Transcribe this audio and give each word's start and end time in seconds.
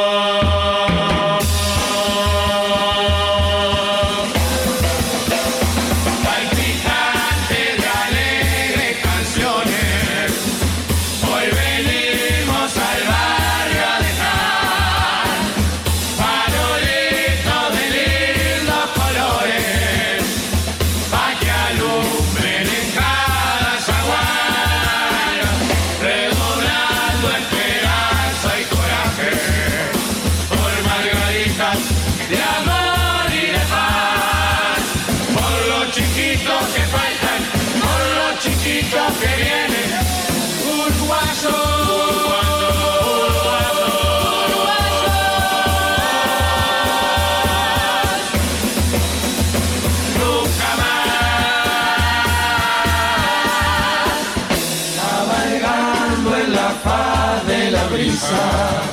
sam 58.17 58.85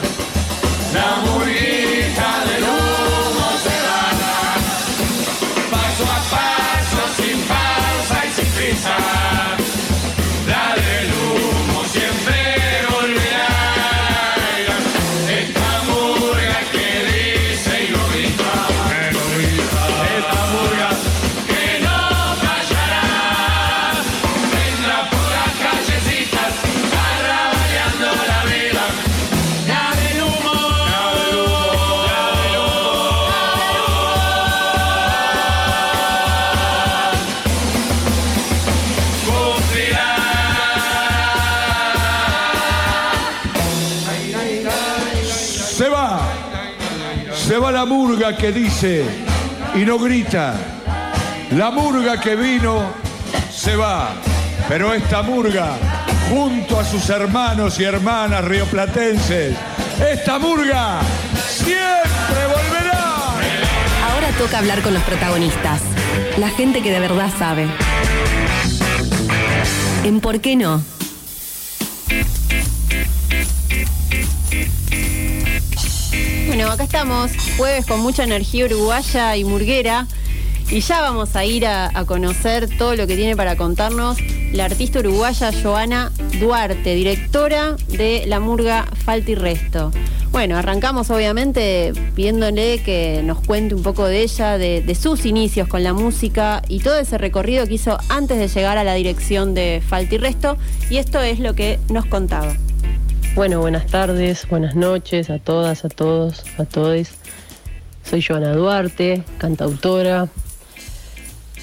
Na 0.95 1.07
muri 1.25 1.60
que 48.41 48.53
dice 48.53 49.05
y 49.75 49.81
no 49.81 49.99
grita. 49.99 50.55
La 51.51 51.71
murga 51.71 52.19
que 52.19 52.37
vino 52.37 52.85
se 53.53 53.77
va. 53.77 54.13
Pero 54.67 54.95
esta 54.95 55.21
murga, 55.21 55.77
junto 56.31 56.81
a 56.81 56.85
sus 56.85 57.09
hermanos 57.11 57.79
y 57.79 57.85
hermanas 57.85 58.45
rioplatenses, 58.45 59.55
esta 60.11 60.39
murga 60.39 61.01
siempre 61.49 62.47
volverá. 62.47 63.35
Ahora 64.11 64.29
toca 64.39 64.59
hablar 64.59 64.81
con 64.81 64.95
los 64.95 65.03
protagonistas, 65.03 65.83
la 66.39 66.49
gente 66.49 66.81
que 66.81 66.93
de 66.93 67.01
verdad 67.01 67.31
sabe. 67.39 67.67
En 70.03 70.21
¿Por 70.21 70.41
qué 70.41 70.57
no? 70.57 70.83
Bueno, 76.51 76.69
acá 76.69 76.83
estamos, 76.83 77.31
jueves 77.57 77.87
con 77.87 78.01
mucha 78.01 78.25
energía 78.25 78.65
uruguaya 78.65 79.37
y 79.37 79.45
murguera. 79.45 80.09
Y 80.69 80.81
ya 80.81 81.01
vamos 81.01 81.37
a 81.37 81.45
ir 81.45 81.65
a, 81.65 81.93
conocer 82.07 82.69
todo 82.77 82.97
lo 82.97 83.07
que 83.07 83.15
tiene 83.15 83.37
para 83.37 83.55
contarnos 83.55 84.19
la 84.53 84.65
artista 84.65 84.99
uruguaya 84.99 85.53
Joana 85.63 86.11
Duarte, 86.41 86.97
directora 86.97 87.77
de 87.87 88.25
la 88.27 88.41
murga 88.41 88.85
Falta 89.05 89.31
y 89.31 89.37
Resto. 89.37 89.93
Bueno, 90.33 90.57
arrancamos 90.57 91.09
obviamente 91.11 91.93
pidiéndole 92.17 92.83
que 92.83 93.23
nos 93.23 93.39
cuente 93.43 93.77
un 93.77 93.85
poco 93.85 94.07
de 94.07 94.25
ella, 94.25 94.59
de, 94.59 94.83
de 94.83 94.95
sus 94.97 95.27
inicios 95.27 95.69
con 95.69 95.85
la 95.85 95.93
música 95.93 96.63
y 96.67 96.81
todo 96.81 96.99
ese 96.99 97.17
recorrido 97.17 97.65
que 97.69 97.75
hizo 97.75 97.97
antes 98.09 98.39
de 98.39 98.49
llegar 98.49 98.77
a 98.77 98.83
la 98.83 98.95
dirección 98.95 99.55
de 99.55 99.81
Falta 99.89 100.17
y 100.17 100.19
Resto. 100.19 100.59
Y 100.91 100.97
esto 100.97 101.21
es 101.21 101.39
lo 101.39 101.55
que 101.55 101.79
nos 101.89 102.07
contaba. 102.07 102.57
Bueno, 103.37 103.61
buenas 103.61 103.87
tardes, 103.87 104.47
buenas 104.49 104.75
noches 104.75 105.31
a 105.31 105.39
todas, 105.39 105.85
a 105.85 105.89
todos, 105.89 106.45
a 106.59 106.65
todos. 106.65 107.11
Soy 108.03 108.23
Joana 108.23 108.53
Duarte, 108.53 109.23
cantautora, 109.39 110.29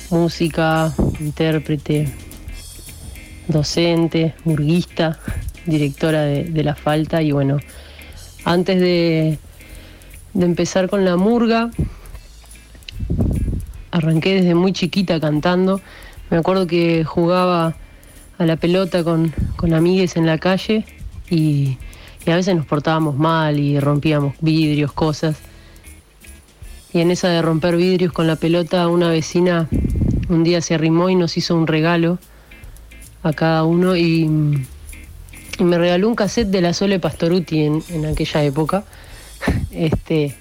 música, 0.10 0.94
intérprete, 1.20 2.08
docente, 3.50 4.34
murguista, 4.46 5.20
directora 5.66 6.22
de, 6.22 6.46
de 6.46 6.64
La 6.64 6.74
Falta 6.74 7.22
y 7.22 7.34
bueno, 7.34 7.58
antes 8.46 8.80
de, 8.80 9.38
de 10.34 10.46
empezar 10.46 10.90
con 10.90 11.04
la 11.04 11.18
murga, 11.18 11.70
arranqué 13.92 14.36
desde 14.36 14.56
muy 14.56 14.72
chiquita 14.72 15.20
cantando. 15.20 15.82
Me 16.30 16.38
acuerdo 16.38 16.66
que 16.66 17.04
jugaba 17.04 17.76
a 18.38 18.46
la 18.46 18.56
pelota 18.56 19.04
con, 19.04 19.34
con 19.58 19.74
amigues 19.74 20.16
en 20.16 20.26
la 20.26 20.38
calle 20.38 20.86
y, 21.30 21.78
a 22.26 22.36
veces 22.36 22.56
nos 22.56 22.66
portábamos 22.66 23.16
mal 23.16 23.58
y 23.58 23.80
rompíamos 23.80 24.36
vidrios, 24.42 24.92
cosas. 24.92 25.38
Y 26.94 27.00
en 27.00 27.10
esa 27.12 27.30
de 27.30 27.42
romper 27.42 27.78
vidrios 27.78 28.12
con 28.12 28.28
la 28.28 28.36
pelota, 28.36 28.88
una 28.90 29.10
vecina 29.10 29.70
un 30.28 30.44
día 30.44 30.60
se 30.60 30.74
arrimó 30.74 31.10
y 31.10 31.16
nos 31.16 31.38
hizo 31.38 31.56
un 31.56 31.68
regalo 31.68 32.20
a 33.24 33.32
cada 33.32 33.64
uno 33.64 33.96
y, 33.96 34.30
y 35.58 35.64
me 35.64 35.78
regaló 35.78 36.10
un 36.10 36.16
cassette 36.16 36.50
de 36.50 36.60
la 36.60 36.74
Sole 36.74 37.00
Pastoruti 37.00 37.64
en, 37.64 37.84
en 37.90 38.06
aquella 38.06 38.44
época. 38.44 38.84
Este, 39.72 40.36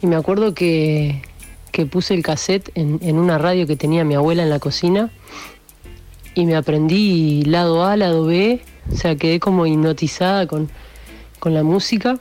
y 0.00 0.06
me 0.06 0.16
acuerdo 0.16 0.54
que, 0.54 1.22
que 1.70 1.86
puse 1.86 2.14
el 2.14 2.22
cassette 2.22 2.70
en, 2.74 2.98
en 3.02 3.18
una 3.18 3.36
radio 3.36 3.66
que 3.66 3.76
tenía 3.76 4.04
mi 4.04 4.14
abuela 4.14 4.42
en 4.42 4.50
la 4.50 4.58
cocina 4.58 5.10
y 6.34 6.46
me 6.46 6.56
aprendí 6.56 7.42
lado 7.42 7.84
A, 7.84 7.96
lado 7.96 8.24
B, 8.24 8.62
o 8.92 8.96
sea, 8.96 9.16
quedé 9.16 9.40
como 9.40 9.66
hipnotizada 9.66 10.46
con, 10.46 10.68
con 11.38 11.54
la 11.54 11.62
música 11.62 12.18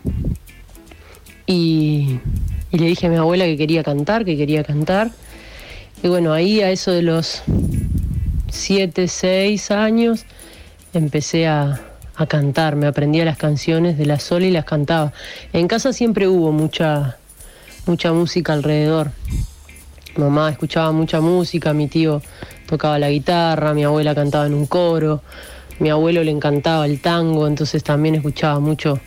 y, 1.46 2.20
le 2.72 2.86
dije 2.86 3.08
a 3.08 3.10
mi 3.10 3.16
abuela 3.16 3.46
que 3.46 3.58
quería 3.58 3.84
cantar, 3.84 4.26
que 4.26 4.38
quería 4.38 4.64
cantar. 4.64 5.12
Y 6.04 6.10
bueno, 6.10 6.34
ahí 6.34 6.62
a 6.62 6.70
eso 6.70 6.92
de 6.92 7.02
los 7.02 7.42
7, 8.52 9.08
6 9.08 9.72
años 9.72 10.26
empecé 10.94 11.48
a, 11.48 11.82
a 12.16 12.26
cantar, 12.28 12.76
me 12.76 12.86
aprendía 12.86 13.26
las 13.26 13.38
canciones 13.38 13.98
de 13.98 14.06
la 14.06 14.20
Sol 14.20 14.44
y 14.44 14.52
las 14.52 14.66
cantaba. 14.66 15.13
En 15.54 15.68
casa 15.68 15.94
siempre 15.94 16.28
hubo 16.28 16.52
mucha, 16.52 17.18
mucha 17.86 18.12
música 18.12 18.54
alrededor. 18.54 19.12
Mamá 20.18 20.50
escuchaba 20.50 20.92
mucha 20.92 21.22
música, 21.22 21.74
mi 21.74 21.88
tío 21.88 22.22
tocaba 22.68 23.00
la 23.00 23.10
guitarra, 23.10 23.74
mi 23.74 23.84
abuela 23.84 24.13
cantaba 24.13 24.48
en 24.48 24.54
un 24.54 24.66
coro, 24.66 25.22
mi 25.79 25.89
abuelo 25.89 26.24
le 26.24 26.31
encantaba 26.31 26.85
el 26.85 27.00
tango, 27.00 27.47
entonces 27.47 27.83
también 27.83 28.15
escuchaba 28.15 28.59
mucho 28.59 29.00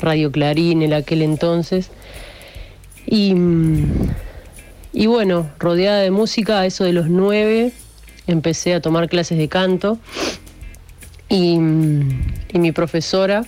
Radio 0.00 0.30
Clarín 0.30 0.82
en 0.82 0.92
aquel 0.92 1.22
entonces. 1.22 1.90
Y, 3.06 3.34
mm, 3.34 4.08
y 4.92 5.06
bueno, 5.06 5.50
rodeada 5.58 6.00
de 6.00 6.10
música, 6.10 6.60
a 6.60 6.66
eso 6.66 6.84
de 6.84 6.92
los 6.92 7.08
nueve, 7.08 7.72
empecé 8.26 8.74
a 8.74 8.80
tomar 8.80 9.08
clases 9.08 9.38
de 9.38 9.48
canto 9.48 9.98
y, 11.28 11.58
mm, 11.58 12.26
y 12.52 12.58
mi 12.58 12.72
profesora 12.72 13.44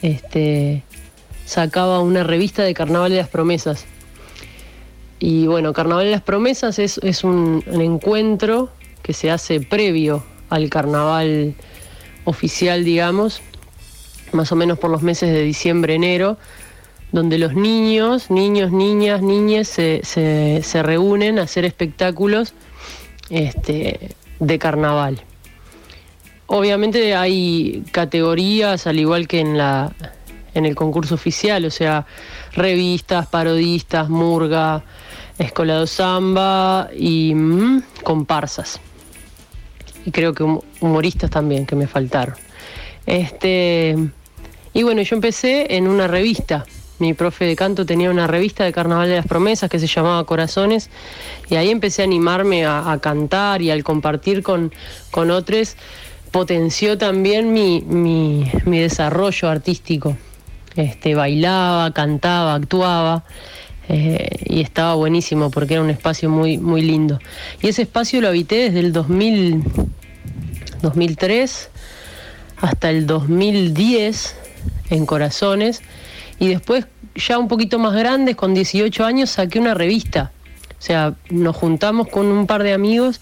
este, 0.00 0.82
sacaba 1.44 2.00
una 2.00 2.24
revista 2.24 2.62
de 2.62 2.74
Carnaval 2.74 3.10
de 3.10 3.18
las 3.18 3.28
Promesas. 3.28 3.84
Y 5.18 5.46
bueno, 5.46 5.72
Carnaval 5.72 6.06
de 6.06 6.10
las 6.10 6.22
Promesas 6.22 6.78
es, 6.78 6.98
es 6.98 7.22
un, 7.22 7.62
un 7.66 7.80
encuentro 7.80 8.70
que 9.02 9.12
se 9.12 9.30
hace 9.30 9.60
previo 9.60 10.24
al 10.48 10.68
carnaval 10.68 11.54
oficial, 12.24 12.84
digamos, 12.84 13.40
más 14.32 14.52
o 14.52 14.56
menos 14.56 14.78
por 14.78 14.90
los 14.90 15.02
meses 15.02 15.30
de 15.32 15.42
diciembre, 15.42 15.94
enero, 15.94 16.38
donde 17.12 17.38
los 17.38 17.54
niños, 17.54 18.30
niños, 18.30 18.72
niñas, 18.72 19.20
niñes 19.22 19.68
se, 19.68 20.00
se- 20.04 20.60
se 20.62 20.82
reúnen 20.82 21.38
a 21.38 21.42
hacer 21.42 21.64
espectáculos 21.64 22.54
este, 23.28 24.14
de 24.40 24.58
carnaval. 24.58 25.22
Obviamente 26.46 27.14
hay 27.14 27.82
categorías, 27.92 28.86
al 28.86 28.98
igual 28.98 29.26
que 29.28 29.40
en, 29.40 29.56
la, 29.58 29.92
en 30.54 30.66
el 30.66 30.74
concurso 30.74 31.14
oficial, 31.14 31.64
o 31.64 31.70
sea, 31.70 32.06
revistas, 32.54 33.26
parodistas, 33.26 34.08
murga, 34.08 34.82
escolado 35.38 35.86
samba 35.86 36.88
y 36.96 37.34
mm, 37.34 37.82
comparsas. 38.02 38.80
Y 40.04 40.10
creo 40.10 40.34
que 40.34 40.44
humoristas 40.80 41.30
también, 41.30 41.66
que 41.66 41.76
me 41.76 41.86
faltaron. 41.86 42.34
Este, 43.06 43.96
y 44.74 44.82
bueno, 44.82 45.02
yo 45.02 45.16
empecé 45.16 45.76
en 45.76 45.88
una 45.88 46.06
revista. 46.06 46.64
Mi 46.98 47.14
profe 47.14 47.46
de 47.46 47.56
canto 47.56 47.84
tenía 47.84 48.10
una 48.10 48.26
revista 48.26 48.64
de 48.64 48.72
Carnaval 48.72 49.08
de 49.08 49.16
las 49.16 49.26
Promesas 49.26 49.68
que 49.68 49.78
se 49.78 49.88
llamaba 49.88 50.24
Corazones 50.24 50.88
y 51.50 51.56
ahí 51.56 51.70
empecé 51.70 52.02
a 52.02 52.04
animarme 52.04 52.64
a, 52.64 52.96
cantar 53.02 53.60
y 53.60 53.72
al 53.72 53.82
compartir 53.82 54.42
con, 54.44 54.72
con 55.10 55.32
otros 55.32 55.76
potenció 56.30 56.96
también 56.98 57.52
mi, 57.52 57.80
mi, 57.82 58.50
mi 58.64 58.78
desarrollo 58.78 59.48
artístico. 59.48 60.16
Este, 60.76 61.14
bailaba, 61.14 61.92
cantaba, 61.92 62.54
actuaba. 62.54 63.24
Eh, 63.88 64.44
y 64.44 64.60
estaba 64.60 64.94
buenísimo 64.94 65.50
porque 65.50 65.74
era 65.74 65.82
un 65.82 65.90
espacio 65.90 66.30
muy, 66.30 66.58
muy 66.58 66.82
lindo. 66.82 67.18
Y 67.60 67.68
ese 67.68 67.82
espacio 67.82 68.20
lo 68.20 68.28
habité 68.28 68.56
desde 68.56 68.80
el 68.80 68.92
2000, 68.92 69.62
2003 70.82 71.70
hasta 72.60 72.90
el 72.90 73.06
2010 73.06 74.36
en 74.90 75.06
Corazones 75.06 75.82
y 76.38 76.48
después 76.48 76.86
ya 77.14 77.38
un 77.38 77.48
poquito 77.48 77.78
más 77.78 77.94
grandes, 77.94 78.36
con 78.36 78.54
18 78.54 79.04
años, 79.04 79.30
saqué 79.30 79.58
una 79.58 79.74
revista. 79.74 80.32
O 80.78 80.84
sea, 80.84 81.14
nos 81.28 81.56
juntamos 81.56 82.08
con 82.08 82.26
un 82.26 82.46
par 82.46 82.62
de 82.62 82.72
amigos 82.72 83.20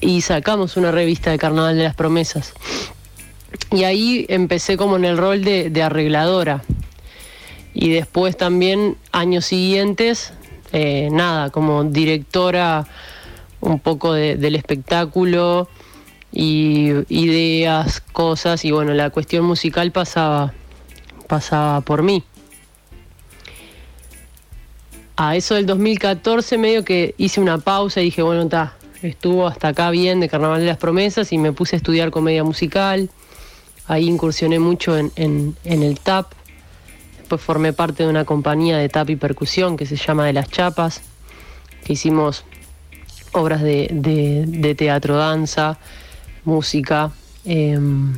y 0.00 0.22
sacamos 0.22 0.76
una 0.76 0.90
revista 0.90 1.30
de 1.30 1.38
Carnaval 1.38 1.76
de 1.76 1.84
las 1.84 1.94
Promesas. 1.94 2.54
Y 3.70 3.84
ahí 3.84 4.26
empecé 4.28 4.76
como 4.76 4.96
en 4.96 5.04
el 5.04 5.18
rol 5.18 5.42
de 5.44 5.82
arregladora 5.82 6.62
y 7.74 7.90
después 7.90 8.36
también 8.36 8.96
años 9.12 9.46
siguientes, 9.46 10.32
eh, 10.72 11.08
nada, 11.10 11.50
como 11.50 11.84
directora 11.84 12.86
un 13.60 13.80
poco 13.80 14.12
del 14.12 14.54
espectáculo 14.54 15.68
y 16.32 16.90
ideas, 17.08 18.00
cosas 18.00 18.64
y 18.64 18.70
bueno, 18.70 18.94
la 18.94 19.10
cuestión 19.10 19.44
musical 19.44 19.92
pasaba, 19.92 20.52
pasaba 21.26 21.80
por 21.80 22.02
mí. 22.02 22.22
A 25.16 25.34
eso 25.34 25.56
del 25.56 25.66
2014 25.66 26.58
medio 26.58 26.84
que 26.84 27.14
hice 27.18 27.40
una 27.40 27.58
pausa 27.58 28.00
y 28.00 28.04
dije, 28.04 28.22
bueno, 28.22 28.42
está, 28.42 28.74
estuvo 29.02 29.48
hasta 29.48 29.68
acá 29.68 29.90
bien 29.90 30.20
de 30.20 30.28
Carnaval 30.28 30.60
de 30.60 30.66
las 30.66 30.76
Promesas 30.76 31.32
y 31.32 31.38
me 31.38 31.52
puse 31.52 31.74
a 31.74 31.78
estudiar 31.78 32.10
comedia 32.10 32.44
musical. 32.44 33.10
Ahí 33.88 34.06
incursioné 34.06 34.60
mucho 34.60 34.96
en, 34.96 35.10
en 35.16 35.82
el 35.82 35.98
TAP, 35.98 36.32
Después 37.28 37.42
formé 37.42 37.74
parte 37.74 38.04
de 38.04 38.08
una 38.08 38.24
compañía 38.24 38.78
de 38.78 38.88
tap 38.88 39.10
y 39.10 39.16
percusión 39.16 39.76
que 39.76 39.84
se 39.84 39.96
llama 39.96 40.24
De 40.24 40.32
las 40.32 40.48
Chapas, 40.48 41.02
que 41.84 41.92
hicimos 41.92 42.42
obras 43.32 43.60
de, 43.60 44.74
teatro, 44.78 45.18
danza, 45.18 45.78
música. 46.44 47.10
Em, 47.44 48.14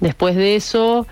después 0.00 0.34
de 0.34 0.56
eso, 0.56 1.06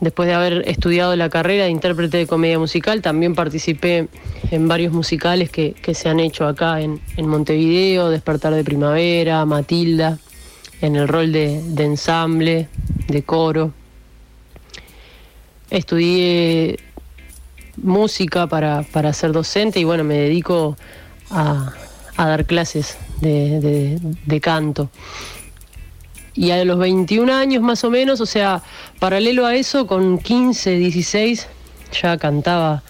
después 0.00 0.26
de 0.26 0.34
haber 0.34 0.68
estudiado 0.68 1.14
la 1.14 1.28
carrera 1.28 1.62
de 1.62 1.70
intérprete 1.70 2.16
de 2.16 2.26
comedia 2.26 2.58
musical, 2.58 3.00
también 3.00 3.36
participé 3.36 4.08
en 4.50 4.66
varios 4.66 4.92
musicales 4.92 5.48
que, 5.48 5.76
se 5.94 6.08
han 6.08 6.18
hecho 6.18 6.48
acá 6.48 6.80
en, 6.80 7.00
Montevideo, 7.18 8.10
Despertar 8.10 8.52
de 8.52 8.64
Primavera, 8.64 9.44
Matilda, 9.44 10.18
en 10.80 10.96
el 10.96 11.06
rol 11.06 11.30
de 11.30 11.84
ensamble, 11.84 12.68
de 13.06 13.22
coro 13.22 13.72
estudié 15.72 16.78
música 17.76 18.46
para, 18.46 19.12
ser 19.12 19.32
docente 19.32 19.80
y 19.80 19.84
bueno, 19.84 20.04
me 20.04 20.14
dedico 20.14 20.76
a, 21.30 21.72
dar 22.16 22.44
clases 22.44 22.98
de, 23.20 24.40
canto. 24.40 24.90
Y 26.34 26.50
a 26.50 26.64
los 26.64 26.78
21 26.78 27.32
años 27.32 27.62
más 27.62 27.84
o 27.84 27.90
menos, 27.90 28.20
o 28.20 28.26
sea, 28.26 28.62
paralelo 28.98 29.46
a 29.46 29.54
eso, 29.54 29.86
con 29.86 30.18
15, 30.18 30.76
16, 30.76 31.48
ya 32.02 32.16
cantaba 32.16 32.82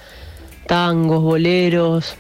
tangos, 0.67 1.23
boleros, 1.23 2.15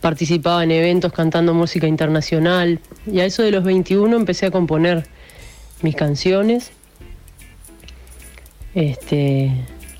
participaba 0.00 0.64
en 0.64 0.70
eventos 0.70 1.12
cantando 1.12 1.52
música 1.54 1.86
internacional. 1.86 2.80
Y 3.06 3.20
a 3.20 3.26
eso 3.26 3.42
de 3.42 3.50
los 3.50 3.64
21 3.64 4.16
empecé 4.16 4.46
a 4.46 4.50
componer 4.50 5.06
mis 5.82 5.96
canciones 5.96 6.72
este, 8.74 9.50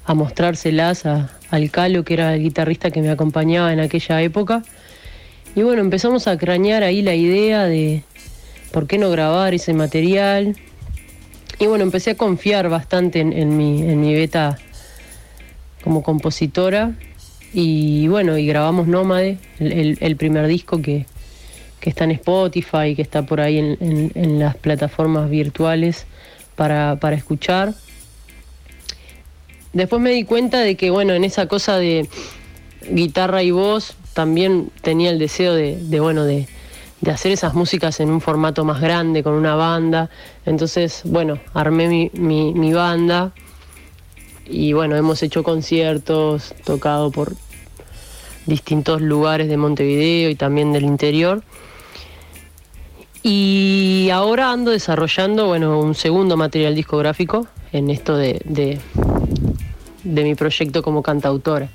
a 0.05 0.15
mostrárselas 0.15 1.05
al 1.07 1.71
Calo, 1.71 2.05
que 2.05 2.15
era 2.15 2.35
el 2.35 2.43
guitarrista 2.43 2.91
que 2.91 3.01
me 3.01 3.11
acompañaba 3.11 3.73
en 3.73 3.81
aquella 3.81 4.21
época. 4.23 4.63
Y 5.57 5.63
bueno, 5.63 5.83
empezamos 5.83 6.27
a 6.27 6.37
crañar 6.37 6.83
ahí 6.83 7.03
la 7.03 7.15
idea 7.15 7.65
de 7.65 8.03
por 8.73 8.87
qué 8.87 8.99
no 8.99 9.11
grabar 9.11 9.55
ese 9.55 9.73
material. 9.73 10.57
Y 11.61 11.67
bueno, 11.67 11.85
empecé 11.85 12.11
a 12.11 12.15
confiar 12.17 12.69
bastante 12.69 13.21
en, 13.21 13.57
mi, 13.57 13.83
en 13.83 14.01
mi 14.01 14.15
beta 14.15 14.59
como 15.85 16.03
compositora. 16.03 16.93
Y 17.53 18.09
bueno, 18.09 18.37
y 18.37 18.47
grabamos 18.47 18.89
Nómade, 18.89 19.39
el, 19.61 20.17
primer 20.17 20.49
disco 20.49 20.83
que, 20.83 21.07
está 21.83 22.03
en 22.03 22.11
Spotify, 22.13 22.97
que 22.97 23.03
está 23.03 23.25
por 23.25 23.41
ahí 23.41 23.59
en, 23.59 24.39
las 24.41 24.57
plataformas 24.57 25.31
virtuales 25.31 26.07
para, 26.57 26.97
para 26.97 27.15
escuchar. 27.15 27.75
Después 29.75 30.01
me 30.01 30.13
di 30.13 30.23
cuenta 30.23 30.61
de 30.61 30.77
que, 30.77 30.91
bueno, 30.91 31.15
en 31.15 31.25
esa 31.25 31.49
cosa 31.49 31.77
de 31.77 32.09
guitarra 32.89 33.43
y 33.43 33.51
voz 33.51 33.97
también 34.13 34.71
tenía 34.83 35.11
el 35.11 35.19
deseo 35.19 35.53
de, 35.53 36.01
bueno, 36.01 36.25
de, 36.25 36.47
hacer 37.11 37.33
esas 37.33 37.55
músicas 37.55 37.99
en 37.99 38.09
un 38.09 38.21
formato 38.21 38.65
más 38.65 38.81
grande, 38.81 39.25
con 39.25 39.35
una 39.35 39.57
banda. 39.57 40.11
Entonces, 40.47 41.03
bueno, 41.05 41.41
armé 41.53 42.11
mi, 42.15 42.73
banda 42.73 43.33
y 44.47 44.73
bueno, 44.73 44.95
hemos 44.97 45.23
hecho 45.25 45.43
conciertos, 45.43 46.55
tocado 46.65 47.11
por 47.11 47.35
distintos 48.47 49.03
lugares 49.03 49.49
de 49.49 49.57
Montevideo 49.57 50.31
y 50.31 50.37
también 50.37 50.73
del 50.73 50.85
interior. 50.85 51.43
Y 53.25 54.09
ahora 54.13 54.53
ando 54.53 54.71
desarrollando, 54.71 55.49
bueno, 55.49 55.81
un 55.81 55.97
segundo 55.97 56.37
material 56.37 56.77
discográfico 56.77 57.49
en 57.73 57.91
esto 57.91 58.17
de 58.17 58.79
mi 60.05 60.35
proyecto 60.35 60.83
como 60.83 61.03
cantautora. 61.03 61.69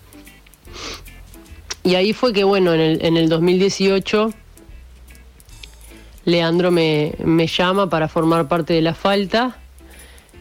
Y 1.83 1.95
ahí 1.95 2.13
fue 2.13 2.33
que, 2.33 2.43
bueno, 2.43 2.74
en 2.74 2.81
el, 2.81 3.05
en 3.05 3.17
el 3.17 3.29
2018 3.29 4.31
Leandro 6.29 6.71
me, 6.71 7.48
llama 7.48 7.89
para 7.89 8.07
formar 8.07 8.48
parte 8.48 8.74
de 8.74 8.81
la 8.81 8.93
falta 8.93 9.57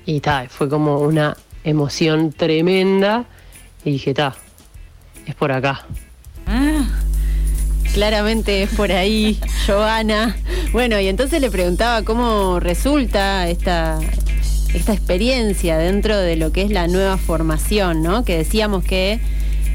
y 0.07 0.21
tal, 0.21 0.49
fue 0.49 0.69
como 0.69 0.99
una 0.99 1.37
emoción 1.65 2.33
tremenda 2.33 3.25
y 3.85 3.93
dije, 3.93 4.15
ta, 4.15 4.35
es 5.27 5.35
por 5.35 5.53
acá. 5.53 5.87
Ah, 6.47 6.87
claramente 7.93 8.63
es 8.63 8.71
por 8.71 8.93
ahí, 8.93 9.39
Joana. 9.67 10.37
Bueno, 10.73 10.99
y 11.01 11.09
entonces 11.09 11.41
le 11.41 11.51
preguntaba 11.51 12.03
cómo 12.03 12.61
resulta 12.61 13.49
esta, 13.49 13.99
esta 14.75 14.93
experiencia 14.93 15.79
dentro 15.79 16.17
de 16.17 16.37
lo 16.37 16.53
que 16.53 16.63
es 16.63 16.71
la 16.71 16.87
nueva 16.89 17.17
formación, 17.17 18.03
¿no? 18.03 18.25
Que 18.25 18.39
decíamos 18.39 18.85
que 18.85 19.21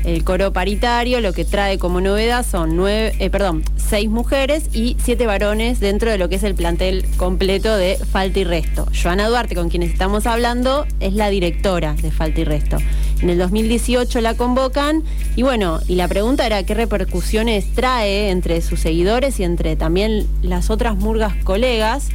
el 0.04 0.24
coro 0.26 0.52
paritario 0.52 1.22
lo 1.22 1.32
que 1.32 1.46
trae 1.46 1.78
como 1.78 2.02
novedad 2.02 2.46
son 2.46 2.76
nueve, 2.76 3.14
eh, 3.20 3.30
perdón, 3.30 3.64
seis 3.78 4.10
mujeres 4.10 4.66
y 4.74 4.98
siete 5.02 5.26
varones 5.26 5.80
dentro 5.80 6.12
de 6.12 6.18
lo 6.18 6.28
que 6.28 6.36
es 6.36 6.44
el 6.44 6.56
plantel 6.56 7.06
completo 7.16 7.76
de 7.78 7.98
Falta 8.12 8.40
y 8.40 8.44
Resto. 8.44 8.86
Joana 9.02 9.30
Duarte, 9.30 9.56
con 9.56 9.70
quienes 9.70 9.92
estamos 9.92 10.28
hablando, 10.28 10.86
es 11.00 11.14
la 11.14 11.30
directora 11.30 11.96
de 12.02 12.12
Falta 12.12 12.42
y 12.42 12.44
Resto. 12.44 12.78
En 13.22 13.30
el 13.30 13.38
2018 13.38 14.20
la 14.20 14.34
convocan 14.34 15.04
y 15.38 15.44
bueno, 15.44 15.80
y 15.88 15.96
la 15.96 16.10
pregunta 16.10 16.46
era 16.46 16.64
qué 16.64 16.74
repercusiones 16.74 17.74
trae 17.74 18.30
entre 18.30 18.62
sus 18.62 18.82
seguidores 18.82 19.40
y 19.40 19.46
entre 19.46 19.78
también 19.78 20.28
las 20.42 20.70
otras 20.70 20.98
murgas 20.98 21.34
colegas 21.46 22.10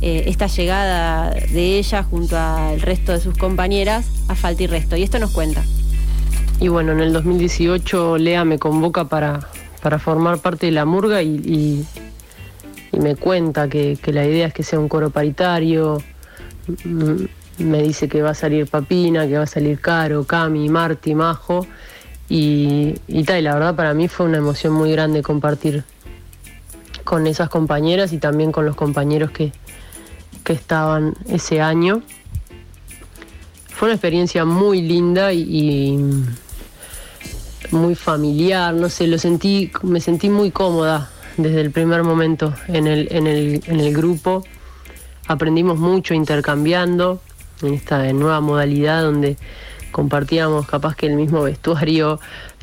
eh, 0.00 0.24
esta 0.26 0.46
llegada 0.46 1.30
de 1.30 1.78
ella 1.78 2.04
junto 2.04 2.38
al 2.38 2.80
resto 2.80 3.12
de 3.12 3.20
sus 3.20 3.36
compañeras 3.36 4.06
a 4.28 4.36
Falta 4.36 4.62
y 4.62 4.66
Resto. 4.68 4.96
Y 4.96 5.02
esto 5.02 5.18
nos 5.18 5.32
cuenta. 5.32 5.64
Y 6.60 6.68
bueno, 6.68 6.92
en 6.92 7.00
el 7.00 7.12
2018 7.12 8.18
Lea 8.18 8.44
me 8.44 8.58
convoca 8.58 9.08
para, 9.08 9.40
para 9.82 9.98
formar 9.98 10.38
parte 10.38 10.66
de 10.66 10.72
la 10.72 10.84
murga 10.84 11.22
y, 11.22 11.84
me 12.92 13.14
cuenta 13.16 13.68
que, 13.68 13.98
la 14.06 14.24
idea 14.24 14.48
es 14.48 14.54
que 14.54 14.62
sea 14.62 14.78
un 14.78 14.88
coro 14.88 15.10
paritario. 15.10 16.02
Mm, 16.84 17.24
me 17.58 17.82
dice 17.82 18.08
que 18.08 18.22
va 18.22 18.30
a 18.30 18.34
salir 18.34 18.68
Papina, 18.68 19.26
que 19.26 19.36
va 19.36 19.44
a 19.44 19.48
salir 19.48 19.80
Caro, 19.80 20.24
Cami, 20.24 20.68
Marti, 20.68 21.14
Majo. 21.14 21.66
Y, 22.28 22.94
y, 23.08 23.24
tal, 23.24 23.40
y 23.40 23.42
la 23.42 23.54
verdad 23.54 23.74
para 23.74 23.94
mí 23.94 24.06
fue 24.06 24.26
una 24.26 24.38
emoción 24.38 24.72
muy 24.74 24.92
grande 24.92 25.22
compartir 25.22 25.84
con 27.04 27.26
esas 27.26 27.48
compañeras 27.48 28.12
y 28.12 28.18
también 28.18 28.52
con 28.52 28.66
los 28.66 28.76
compañeros 28.76 29.30
que, 29.30 29.52
que 30.48 30.54
estaban 30.54 31.14
ese 31.28 31.60
año. 31.60 32.00
Fue 33.68 33.88
una 33.88 33.96
experiencia 33.96 34.46
muy 34.46 34.80
linda 34.80 35.30
y, 35.30 35.98
muy 37.70 37.94
familiar, 37.94 38.72
no 38.72 38.88
sé, 38.88 39.06
lo 39.08 39.18
sentí, 39.18 39.70
me 39.82 40.00
sentí 40.00 40.30
muy 40.30 40.50
cómoda 40.50 41.10
desde 41.36 41.60
el 41.60 41.70
primer 41.70 42.02
momento 42.02 42.54
en 42.66 42.86
el, 42.86 43.08
en 43.10 43.26
el, 43.26 43.62
en 43.66 43.78
el 43.78 43.94
grupo. 43.94 44.42
Aprendimos 45.26 45.78
mucho 45.78 46.14
intercambiando 46.14 47.20
en 47.60 47.74
esta 47.74 48.10
nueva 48.14 48.40
modalidad 48.40 49.02
donde 49.02 49.36
compartíamos 49.92 50.66
capaz 50.66 50.96
que 50.96 51.08
el 51.08 51.14
mismo 51.14 51.42
vestuario, 51.42 52.20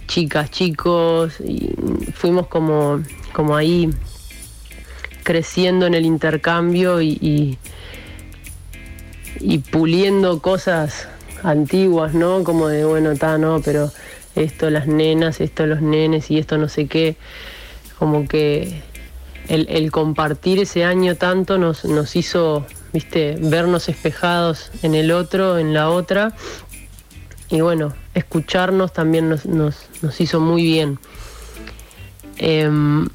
chicas, 0.08 0.50
chicos, 0.50 1.39
y 1.39 1.75
fuimos 2.15 2.48
como, 2.48 3.04
como 3.32 3.56
ahí 3.56 3.92
creciendo 5.25 5.88
en 5.88 5.96
el 5.96 6.06
intercambio 6.06 7.01
y, 7.01 7.58
y 9.39 9.60
puliendo 9.60 10.42
cosas 10.42 11.08
antiguas, 11.44 12.13
¿no? 12.13 12.44
Como 12.44 12.68
de, 12.68 12.86
bueno, 12.86 13.12
está, 13.12 13.38
no, 13.38 13.62
pero 13.63 13.92
esto 14.36 14.70
las 14.70 14.88
nenas, 14.88 15.42
esto 15.42 15.65
los 15.65 15.82
nenes 15.82 16.30
y 16.32 16.38
esto 16.38 16.58
no 16.58 16.68
sé 16.68 16.88
qué. 16.88 17.15
Como 17.98 18.27
que 18.27 18.82
el, 19.48 19.92
compartir 19.92 20.60
ese 20.60 20.84
año 20.84 21.15
tanto 21.15 21.58
nos, 21.58 21.86
nos 21.86 22.15
hizo, 22.15 22.65
viste, 22.94 23.38
vernos 23.39 23.89
espejados 23.89 24.72
en 24.84 24.96
el 24.96 25.12
otro, 25.12 25.58
en 25.58 25.74
la 25.74 25.89
otra. 25.89 26.34
Y 27.50 27.62
bueno, 27.62 27.94
escucharnos 28.13 28.92
también 28.92 29.30
nos, 29.30 29.46
nos, 29.46 29.77
nos 30.01 30.20
hizo 30.20 30.39
muy 30.39 30.63
bien. 30.63 31.00
Em, 32.38 33.08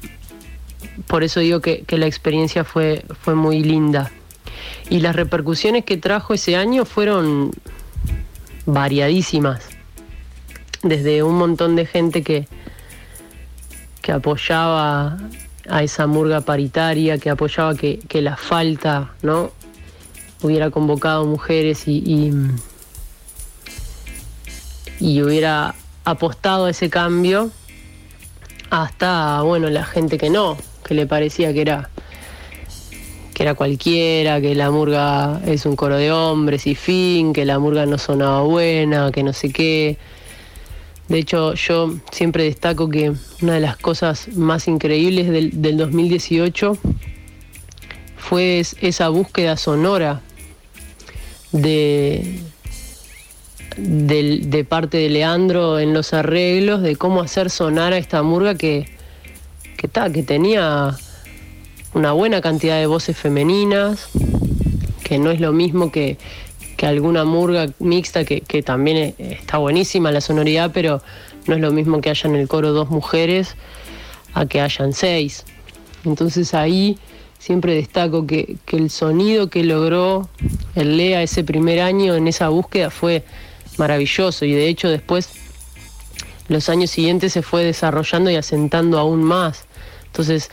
por 1.05 1.23
eso 1.23 1.41
digo 1.41 1.59
que, 1.59 1.83
que 1.83 1.97
la 1.97 2.07
experiencia 2.07 2.63
fue, 2.63 3.05
fue 3.21 3.35
muy 3.35 3.61
linda. 3.61 4.11
Y 4.89 4.99
las 4.99 5.15
repercusiones 5.15 5.85
que 5.85 5.97
trajo 5.97 6.33
ese 6.33 6.55
año 6.55 6.85
fueron 6.85 7.51
variadísimas. 8.65 9.63
Desde 10.83 11.23
un 11.23 11.37
montón 11.37 11.75
de 11.75 11.85
gente 11.85 12.23
que, 12.23 12.47
que 14.01 14.11
apoyaba 14.11 15.17
a 15.69 15.83
esa 15.83 16.07
murga 16.07 16.41
paritaria, 16.41 17.17
que 17.17 17.29
apoyaba 17.29 17.75
que, 17.75 17.99
que 18.07 18.21
la 18.21 18.35
falta 18.35 19.13
¿no? 19.21 19.51
hubiera 20.41 20.71
convocado 20.71 21.25
mujeres 21.25 21.87
y, 21.87 22.31
y, 24.99 25.21
hubiera 25.21 25.75
apostado 26.03 26.65
a 26.65 26.71
ese 26.71 26.89
cambio, 26.89 27.51
hasta 28.69 29.41
bueno 29.41 29.69
la 29.69 29.85
gente 29.85 30.17
que 30.17 30.29
no, 30.29 30.57
que 30.83 30.95
le 30.95 31.05
parecía 31.05 31.53
que 31.53 31.61
era 31.61 31.89
que 33.41 33.45
era 33.45 33.55
cualquiera, 33.55 34.39
que 34.39 34.53
la 34.53 34.69
murga 34.69 35.41
es 35.47 35.65
un 35.65 35.75
coro 35.75 35.97
de 35.97 36.11
hombres 36.11 36.67
y 36.67 36.75
fin, 36.75 37.33
que 37.33 37.43
la 37.43 37.57
murga 37.57 37.87
no 37.87 37.97
sonaba 37.97 38.43
buena, 38.43 39.11
que 39.11 39.23
no 39.23 39.33
sé 39.33 39.51
qué. 39.51 39.97
De 41.07 41.17
hecho, 41.17 41.55
yo 41.55 41.95
siempre 42.11 42.43
destaco 42.43 42.87
que 42.87 43.11
una 43.41 43.55
de 43.55 43.59
las 43.59 43.77
cosas 43.77 44.27
más 44.35 44.67
increíbles 44.67 45.27
del, 45.31 45.59
del 45.59 45.75
2018 45.77 46.77
fue 48.15 48.59
es- 48.59 48.75
esa 48.79 49.09
búsqueda 49.09 49.57
sonora 49.57 50.21
de, 51.51 52.41
de 53.77 54.63
parte 54.65 54.97
de 54.97 55.09
Leandro 55.09 55.79
en 55.79 55.93
los 55.95 56.13
arreglos, 56.13 56.83
de 56.83 56.95
cómo 56.95 57.21
hacer 57.21 57.49
sonar 57.49 57.93
a 57.93 57.97
esta 57.97 58.21
murga 58.21 58.53
que, 58.53 58.85
que, 59.77 59.87
que 60.13 60.21
tenía 60.21 60.95
una 61.93 62.13
buena 62.13 62.41
cantidad 62.41 62.79
de 62.79 62.85
voces 62.85 63.17
femeninas, 63.17 64.09
que 65.03 65.19
no 65.19 65.31
es 65.31 65.39
lo 65.39 65.51
mismo 65.51 65.91
que, 65.91 66.17
que 66.77 66.85
alguna 66.85 67.25
murga 67.25 67.67
mixta, 67.79 68.23
que, 68.23 68.41
que 68.41 68.63
también 68.63 68.97
e- 68.97 69.15
está 69.19 69.57
buenísima 69.57 70.11
la 70.11 70.21
sonoridad, 70.21 70.71
pero 70.73 71.01
no 71.47 71.55
es 71.55 71.61
lo 71.61 71.71
mismo 71.71 71.99
que 72.01 72.09
haya 72.09 72.29
en 72.29 72.35
el 72.35 72.47
coro 72.47 72.71
dos 72.71 72.89
mujeres 72.89 73.55
a 74.33 74.45
que 74.45 74.61
hayan 74.61 74.93
seis. 74.93 75.43
Entonces 76.05 76.53
ahí 76.53 76.97
siempre 77.39 77.75
destaco 77.75 78.25
que, 78.25 78.57
que 78.65 78.77
el 78.77 78.89
sonido 78.89 79.49
que 79.49 79.63
logró 79.63 80.29
el 80.75 80.97
Lea 80.97 81.23
ese 81.23 81.43
primer 81.43 81.81
año 81.81 82.15
en 82.15 82.27
esa 82.27 82.49
búsqueda 82.49 82.89
fue 82.89 83.23
maravilloso 83.77 84.45
y 84.45 84.53
de 84.53 84.67
hecho 84.67 84.89
después 84.89 85.29
los 86.47 86.69
años 86.69 86.91
siguientes 86.91 87.33
se 87.33 87.41
fue 87.41 87.63
desarrollando 87.63 88.29
y 88.29 88.35
asentando 88.35 88.99
aún 88.99 89.23
más. 89.23 89.65
Entonces 90.05 90.49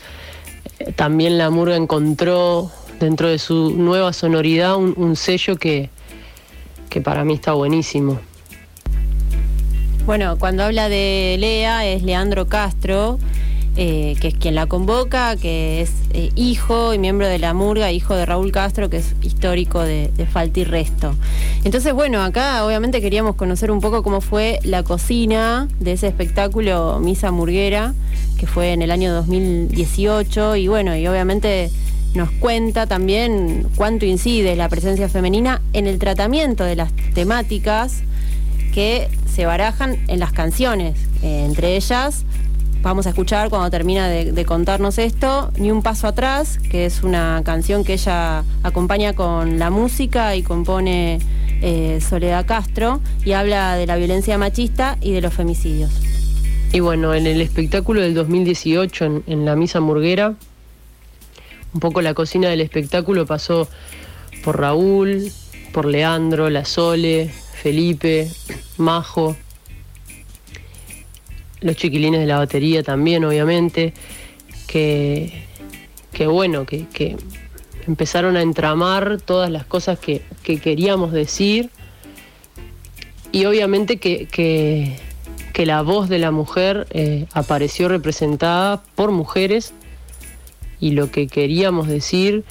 también 0.95 1.37
la 1.37 1.49
murga 1.49 1.75
encontró 1.75 2.71
dentro 2.99 3.29
de 3.29 3.39
su 3.39 3.71
nueva 3.77 4.13
sonoridad 4.13 4.75
un, 4.75 5.15
sello 5.15 5.55
que, 5.55 5.89
que 6.89 7.01
para 7.01 7.23
mí 7.23 7.33
está 7.33 7.53
buenísimo. 7.53 8.19
Bueno, 10.05 10.37
cuando 10.39 10.63
habla 10.63 10.89
de 10.89 11.37
Lea 11.39 11.85
es 11.85 12.03
Leandro 12.03 12.47
Castro, 12.47 13.19
eh, 13.75 14.15
que 14.19 14.29
es 14.29 14.35
quien 14.35 14.55
la 14.55 14.65
convoca, 14.65 15.35
que 15.35 15.81
es 15.81 15.91
eh, 16.11 16.31
hijo 16.35 16.93
y 16.93 16.97
miembro 16.97 17.27
de 17.27 17.39
la 17.39 17.53
Murga, 17.53 17.91
hijo 17.91 18.15
de 18.15 18.25
Raúl 18.25 18.51
Castro, 18.51 18.89
que 18.89 18.97
es 18.97 19.15
histórico 19.21 19.81
de, 19.81 20.11
de 20.15 20.25
Falta 20.25 20.59
y 20.59 20.63
Resto. 20.63 21.15
Entonces, 21.63 21.93
bueno, 21.93 22.21
acá 22.21 22.65
obviamente 22.65 23.01
queríamos 23.01 23.35
conocer 23.35 23.71
un 23.71 23.81
poco 23.81 24.03
cómo 24.03 24.21
fue 24.21 24.59
la 24.63 24.83
cocina 24.83 25.67
de 25.79 25.93
ese 25.93 26.07
espectáculo 26.07 26.99
Misa 26.99 27.31
Murguera, 27.31 27.93
que 28.37 28.47
fue 28.47 28.73
en 28.73 28.81
el 28.81 28.91
año 28.91 29.13
2018, 29.13 30.55
y 30.55 30.67
bueno, 30.67 30.95
y 30.95 31.07
obviamente 31.07 31.69
nos 32.15 32.31
cuenta 32.31 32.87
también 32.87 33.67
cuánto 33.75 34.05
incide 34.05 34.55
la 34.55 34.69
presencia 34.69 35.09
femenina 35.09 35.61
en 35.73 35.87
el 35.87 35.99
tratamiento 35.99 36.63
de 36.63 36.75
las 36.75 36.91
temáticas 37.13 38.01
que 38.73 39.09
se 39.31 39.45
barajan 39.45 39.97
en 40.07 40.19
las 40.19 40.31
canciones. 40.31 40.97
Eh, 41.21 41.43
entre 41.45 41.75
ellas, 41.75 42.25
vamos 42.81 43.05
a 43.05 43.09
escuchar 43.09 43.49
cuando 43.49 43.69
termina 43.69 44.07
de, 44.07 44.45
contarnos 44.45 44.97
esto, 44.97 45.51
Ni 45.57 45.71
un 45.71 45.81
paso 45.81 46.07
atrás, 46.07 46.59
que 46.71 46.85
es 46.85 47.03
una 47.03 47.41
canción 47.43 47.83
que 47.83 47.93
ella 47.93 48.43
acompaña 48.63 49.13
con 49.13 49.59
la 49.59 49.69
música 49.69 50.35
y 50.35 50.43
compone 50.43 51.19
eh, 51.61 51.99
Soledad 52.01 52.45
Castro 52.45 53.01
y 53.25 53.33
habla 53.33 53.75
de 53.75 53.85
la 53.85 53.95
violencia 53.95 54.37
machista 54.37 54.97
y 55.01 55.11
de 55.11 55.21
los 55.21 55.33
femicidios. 55.33 55.91
Y 56.71 56.79
bueno, 56.79 57.13
en 57.13 57.25
el 57.25 57.41
espectáculo 57.41 58.01
del 58.01 58.13
2018, 58.13 59.05
en, 59.05 59.23
en 59.27 59.45
la 59.45 59.55
misa 59.55 59.79
murguera, 59.79 60.35
un 61.73 61.79
poco 61.79 62.01
la 62.01 62.13
cocina 62.13 62.49
del 62.49 62.61
espectáculo 62.61 63.25
pasó 63.25 63.67
por 64.43 64.59
Raúl, 64.59 65.31
por 65.73 65.85
Leandro, 65.85 66.49
La 66.49 66.65
Sole, 66.65 67.29
Felipe, 67.61 68.31
Majo, 68.77 69.35
los 71.61 71.75
chiquilines 71.75 72.19
de 72.19 72.25
la 72.25 72.37
batería 72.37 72.83
también, 72.83 73.23
obviamente, 73.25 73.93
que, 74.67 75.43
que 76.11 76.27
bueno, 76.27 76.65
que, 76.65 76.87
que 76.87 77.17
empezaron 77.87 78.37
a 78.37 78.41
entramar 78.41 79.19
todas 79.19 79.49
las 79.49 79.65
cosas 79.65 79.99
que, 79.99 80.21
que 80.43 80.59
queríamos 80.59 81.11
decir. 81.11 81.69
Y 83.31 83.45
obviamente 83.45 83.97
que, 83.97 84.27
que, 84.27 84.97
la 85.65 85.81
voz 85.81 86.07
de 86.07 86.19
la 86.19 86.31
mujer 86.31 86.87
eh, 86.91 87.25
apareció 87.33 87.89
representada 87.89 88.81
por 88.95 89.11
mujeres. 89.11 89.73
Y 90.79 90.91
lo 90.91 91.11
que 91.11 91.27
queríamos 91.27 91.89
decir, 91.89 92.45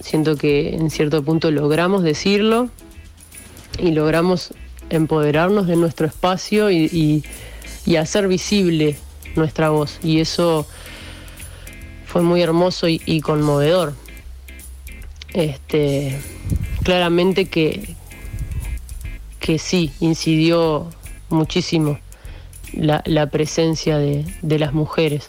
siento 0.00 0.36
que 0.36 0.74
en 0.74 0.90
cierto 0.90 1.22
punto 1.22 1.52
logramos 1.52 2.02
decirlo 2.02 2.68
y 3.78 3.92
logramos 3.92 4.52
empoderarnos 4.90 5.68
de 5.68 5.76
nuestro 5.76 6.06
espacio 6.06 6.70
y- 6.70 7.24
y 7.86 7.96
hacer 7.96 8.28
visible 8.28 8.96
nuestra 9.36 9.70
voz. 9.70 9.98
Y 10.02 10.20
eso 10.20 10.66
fue 12.04 12.22
muy 12.22 12.42
hermoso 12.42 12.88
y, 12.88 13.20
conmovedor. 13.20 13.94
Este, 15.32 16.18
claramente 16.82 17.46
que, 17.46 17.94
que 19.38 19.58
sí, 19.58 19.92
incidió 20.00 20.88
muchísimo 21.28 21.98
la, 22.72 23.02
la 23.06 23.28
presencia 23.28 23.98
de, 23.98 24.24
de 24.42 24.58
las 24.58 24.72
mujeres. 24.72 25.28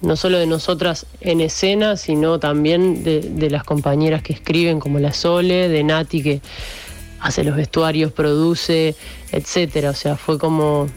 No 0.00 0.16
solo 0.16 0.38
de 0.38 0.46
nosotras 0.46 1.06
en 1.20 1.40
escena, 1.40 1.96
sino 1.96 2.40
también 2.40 3.04
de, 3.04 3.20
de 3.20 3.50
las 3.50 3.62
compañeras 3.62 4.22
que 4.22 4.32
escriben, 4.32 4.80
como 4.80 4.98
la 4.98 5.12
Sole, 5.12 5.68
de 5.68 5.84
Nati, 5.84 6.22
que 6.22 6.40
hace 7.20 7.44
los 7.44 7.54
vestuarios, 7.54 8.10
produce, 8.10 8.96
etcétera. 9.30 9.90
O 9.90 9.94
sea, 9.94 10.16
fue 10.16 10.38
como 10.38 10.88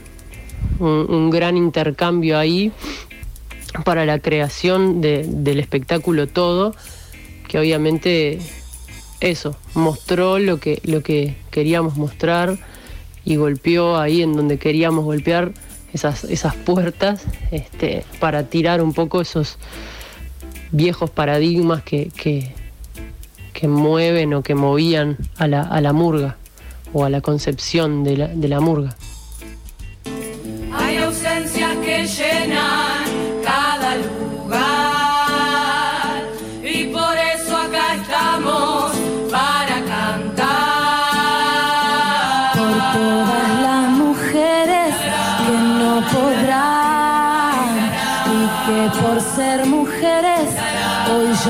un, 0.80 1.30
gran 1.30 1.58
intercambio 1.58 2.38
ahí 2.38 2.72
para 3.84 4.06
la 4.06 4.20
creación 4.20 5.02
de- 5.02 5.26
del 5.28 5.60
espectáculo 5.60 6.28
todo, 6.28 6.76
que 7.48 7.60
obviamente 7.60 8.40
eso, 9.20 9.56
mostró 9.74 10.40
lo 10.40 10.60
que, 10.60 10.82
lo 10.84 11.02
que 11.02 11.36
queríamos 11.52 11.98
mostrar 11.98 12.58
y 13.24 13.36
golpeó 13.38 13.98
ahí 13.98 14.22
en 14.22 14.34
donde 14.34 14.58
queríamos 14.58 15.04
golpear 15.06 15.52
esas, 15.94 16.26
esas 16.26 16.56
puertas 16.56 17.24
este, 17.52 18.06
para 18.20 18.44
tirar 18.44 18.82
un 18.82 18.94
poco 18.94 19.22
esos 19.22 19.58
viejos 20.72 21.10
paradigmas 21.10 21.82
que, 21.84 22.12
que, 22.16 22.54
que 23.54 23.68
mueven 23.68 24.34
o 24.34 24.44
que 24.44 24.56
movían 24.56 25.18
a 25.38 25.48
la, 25.48 25.62
a 25.62 25.80
la 25.82 25.94
murga 25.94 26.38
o 26.94 27.06
a 27.06 27.10
la 27.10 27.22
concepción 27.22 28.04
de 28.04 28.18
la, 28.18 28.28
de 28.28 28.48
la 28.48 28.60
murga. 28.60 28.96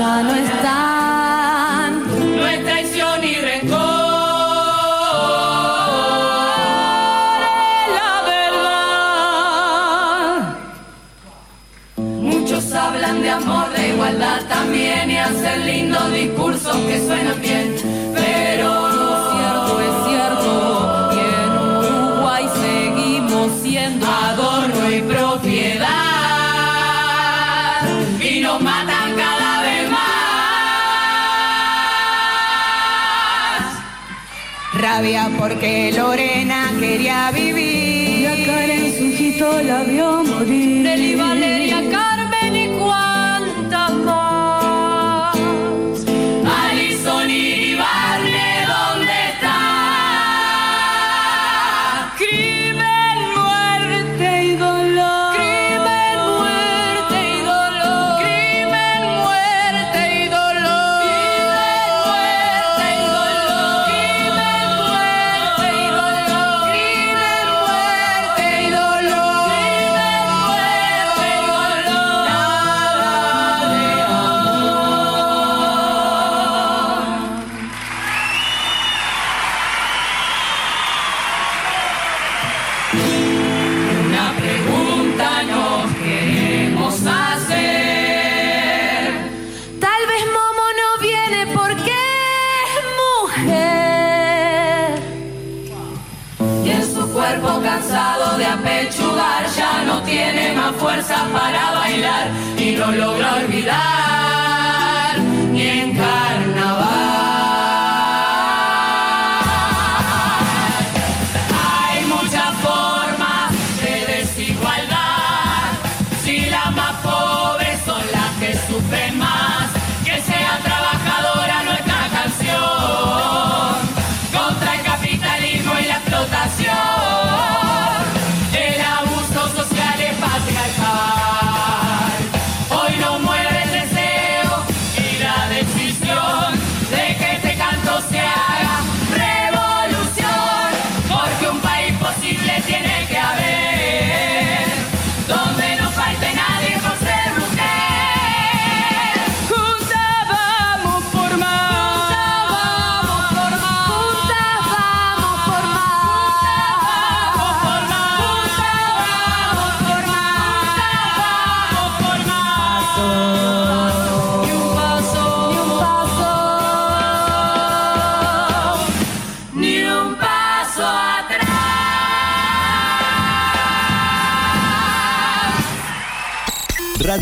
Ya 0.06 0.22
no 0.22 0.34
están. 0.34 0.55
Porque 35.48 35.92
Lorena 35.92 36.72
quería 36.80 37.30
vivir. 37.30 38.20
Y 38.20 38.26
a 38.26 38.46
Karen 38.46 38.92
Sujito 38.98 39.62
la 39.62 39.84
vio 39.84 40.05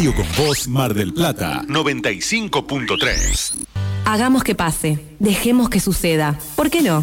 Radio 0.04 0.22
con 0.22 0.46
Voz 0.46 0.68
Mar 0.68 0.92
del 0.92 1.14
Plata 1.14 1.62
95.3. 1.66 3.54
Hagamos 4.04 4.44
que 4.44 4.54
pase, 4.54 4.98
dejemos 5.18 5.70
que 5.70 5.80
suceda. 5.80 6.38
¿Por 6.56 6.68
qué 6.68 6.82
no? 6.82 7.02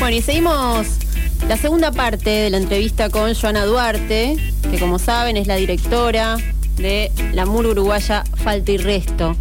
Bueno, 0.00 0.16
y 0.16 0.22
seguimos 0.22 0.88
la 1.46 1.56
segunda 1.56 1.92
parte 1.92 2.30
de 2.30 2.50
la 2.50 2.56
entrevista 2.56 3.10
con 3.10 3.32
Joana 3.32 3.64
Duarte, 3.64 4.55
que 4.70 4.78
como 4.78 4.98
saben 4.98 5.36
es 5.36 5.46
la 5.46 5.56
directora 5.56 6.36
de 6.76 7.10
la 7.32 7.46
MUR 7.46 7.66
uruguaya 7.66 8.24
Falta 8.36 8.72
y 8.72 8.76
Resto. 8.78 9.36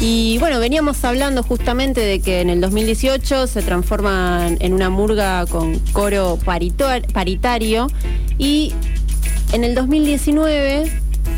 Y 0.00 0.38
bueno, 0.38 0.58
veníamos 0.58 1.04
hablando 1.04 1.42
justamente 1.42 2.00
de 2.00 2.20
que 2.20 2.40
en 2.40 2.50
el 2.50 2.60
2018 2.60 3.46
se 3.46 3.62
transforma 3.62 4.48
en 4.58 4.74
una 4.74 4.90
murga 4.90 5.46
con 5.46 5.78
coro 5.92 6.38
paritario 6.44 7.86
y 8.38 8.72
en 9.52 9.64
el 9.64 9.74
2019 9.74 10.90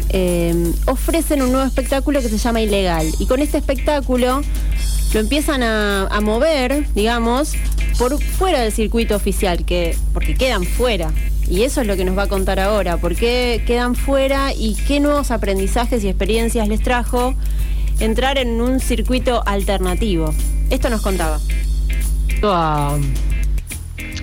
eh, 0.08 0.72
ofrecen 0.86 1.42
un 1.42 1.52
nuevo 1.52 1.66
espectáculo 1.66 2.22
que 2.22 2.28
se 2.28 2.38
llama 2.38 2.62
Ilegal. 2.62 3.06
Y 3.18 3.26
con 3.26 3.40
este 3.40 3.58
espectáculo 3.58 4.40
lo 5.12 5.20
empiezan 5.20 5.62
a, 5.62 6.06
a 6.06 6.20
mover, 6.20 6.86
digamos, 6.94 7.52
por 7.98 8.20
fuera 8.22 8.60
del 8.60 8.72
circuito 8.72 9.14
oficial, 9.16 9.64
que, 9.64 9.96
porque 10.12 10.34
quedan 10.34 10.64
fuera. 10.64 11.12
Y 11.48 11.62
eso 11.62 11.80
es 11.80 11.86
lo 11.86 11.96
que 11.96 12.04
nos 12.04 12.18
va 12.18 12.24
a 12.24 12.28
contar 12.28 12.58
ahora, 12.58 12.96
por 12.96 13.14
qué 13.14 13.62
quedan 13.66 13.94
fuera 13.94 14.52
y 14.52 14.74
qué 14.86 15.00
nuevos 15.00 15.30
aprendizajes 15.30 16.02
y 16.02 16.08
experiencias 16.08 16.68
les 16.68 16.82
trajo 16.82 17.34
entrar 18.00 18.38
en 18.38 18.60
un 18.60 18.80
circuito 18.80 19.42
alternativo. 19.46 20.34
Esto 20.70 20.90
nos 20.90 21.02
contaba. 21.02 21.38
A, 22.42 22.98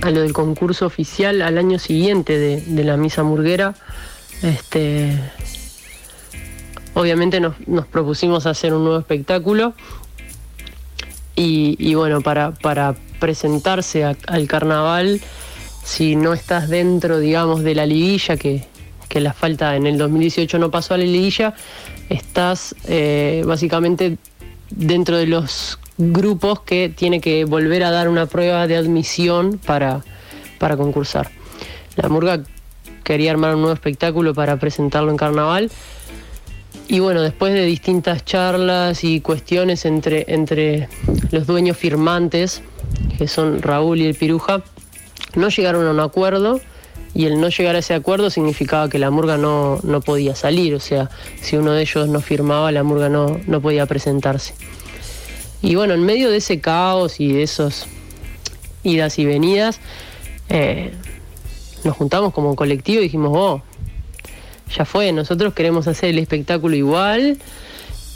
lo 0.03 0.21
del 0.21 0.33
concurso 0.33 0.85
oficial 0.85 1.41
al 1.41 1.57
año 1.57 1.79
siguiente 1.79 2.37
de, 2.37 2.83
la 2.83 2.97
misa 2.97 3.23
murguera, 3.23 3.73
este, 4.41 5.17
obviamente 6.93 7.39
nos, 7.39 7.55
nos 7.67 7.87
propusimos 7.87 8.45
hacer 8.45 8.73
un 8.73 8.83
nuevo 8.83 8.99
espectáculo 8.99 9.73
y, 11.35 11.95
bueno, 11.95 12.21
para, 12.21 12.95
presentarse 13.19 14.03
al 14.03 14.47
carnaval, 14.47 15.21
si 15.83 16.15
no 16.15 16.33
estás 16.33 16.69
dentro, 16.69 17.19
digamos, 17.19 17.63
de 17.63 17.75
la 17.75 17.85
liguilla, 17.85 18.37
que, 18.37 18.67
la 19.15 19.33
falta 19.33 19.75
en 19.75 19.85
el 19.85 19.99
2018 19.99 20.57
no 20.57 20.71
pasó 20.71 20.95
a 20.95 20.97
la 20.97 21.03
liguilla, 21.03 21.53
estás 22.09 22.73
eh, 22.87 23.43
básicamente 23.45 24.17
dentro 24.71 25.17
de 25.17 25.27
los 25.27 25.77
grupos 25.99 26.61
que 26.61 26.89
tiene 26.89 27.21
que 27.21 27.45
volver 27.45 27.83
a 27.83 27.91
dar 27.91 28.09
una 28.09 28.25
prueba 28.25 28.65
de 28.65 28.75
admisión 28.75 29.59
para, 29.63 30.03
para 30.57 30.77
concursar. 30.77 31.29
La 31.95 32.09
Murga 32.09 32.41
quería 33.03 33.31
armar 33.31 33.53
un 33.53 33.61
nuevo 33.61 33.73
espectáculo 33.75 34.33
para 34.33 34.57
presentarlo 34.57 35.11
en 35.11 35.17
carnaval. 35.17 35.69
Y 36.87 36.99
bueno, 36.99 37.21
después 37.21 37.53
de 37.53 37.65
distintas 37.65 38.25
charlas 38.25 39.03
y 39.03 39.21
cuestiones 39.21 39.85
entre, 39.85 40.25
entre 40.27 40.89
los 41.31 41.45
dueños 41.45 41.77
firmantes, 41.77 42.61
que 43.17 43.27
son 43.27 43.61
Raúl 43.61 44.01
y 44.01 44.07
el 44.07 44.15
Piruja, 44.15 44.63
no 45.35 45.49
llegaron 45.49 45.85
a 45.87 45.91
un 45.91 45.99
acuerdo 45.99 46.61
y 47.13 47.25
el 47.25 47.39
no 47.39 47.49
llegar 47.49 47.75
a 47.75 47.79
ese 47.79 47.93
acuerdo 47.93 48.29
significaba 48.29 48.89
que 48.89 48.97
la 48.99 49.11
murga 49.11 49.37
no, 49.37 49.79
no 49.83 50.01
podía 50.01 50.35
salir, 50.35 50.73
o 50.73 50.79
sea, 50.79 51.09
si 51.41 51.57
uno 51.57 51.73
de 51.73 51.81
ellos 51.83 52.07
no 52.07 52.21
firmaba, 52.21 52.71
la 52.71 52.83
murga 52.83 53.09
no, 53.09 53.39
no 53.45 53.61
podía 53.61 53.85
presentarse. 53.85 54.55
Y 55.61 55.75
bueno, 55.75 55.93
en 55.93 56.03
medio 56.03 56.29
de 56.29 56.37
ese 56.37 56.59
caos 56.59 57.19
y 57.19 57.31
de 57.31 57.43
esos 57.43 57.85
idas 58.83 59.19
y 59.19 59.25
venidas, 59.25 59.79
eh, 60.49 60.91
nos 61.83 61.95
juntamos 61.95 62.33
como 62.33 62.55
colectivo 62.55 62.99
y 62.99 63.03
dijimos, 63.03 63.31
oh, 63.33 63.61
ya 64.75 64.85
fue, 64.85 65.11
nosotros 65.11 65.53
queremos 65.53 65.87
hacer 65.87 66.09
el 66.09 66.19
espectáculo 66.19 66.75
igual 66.75 67.37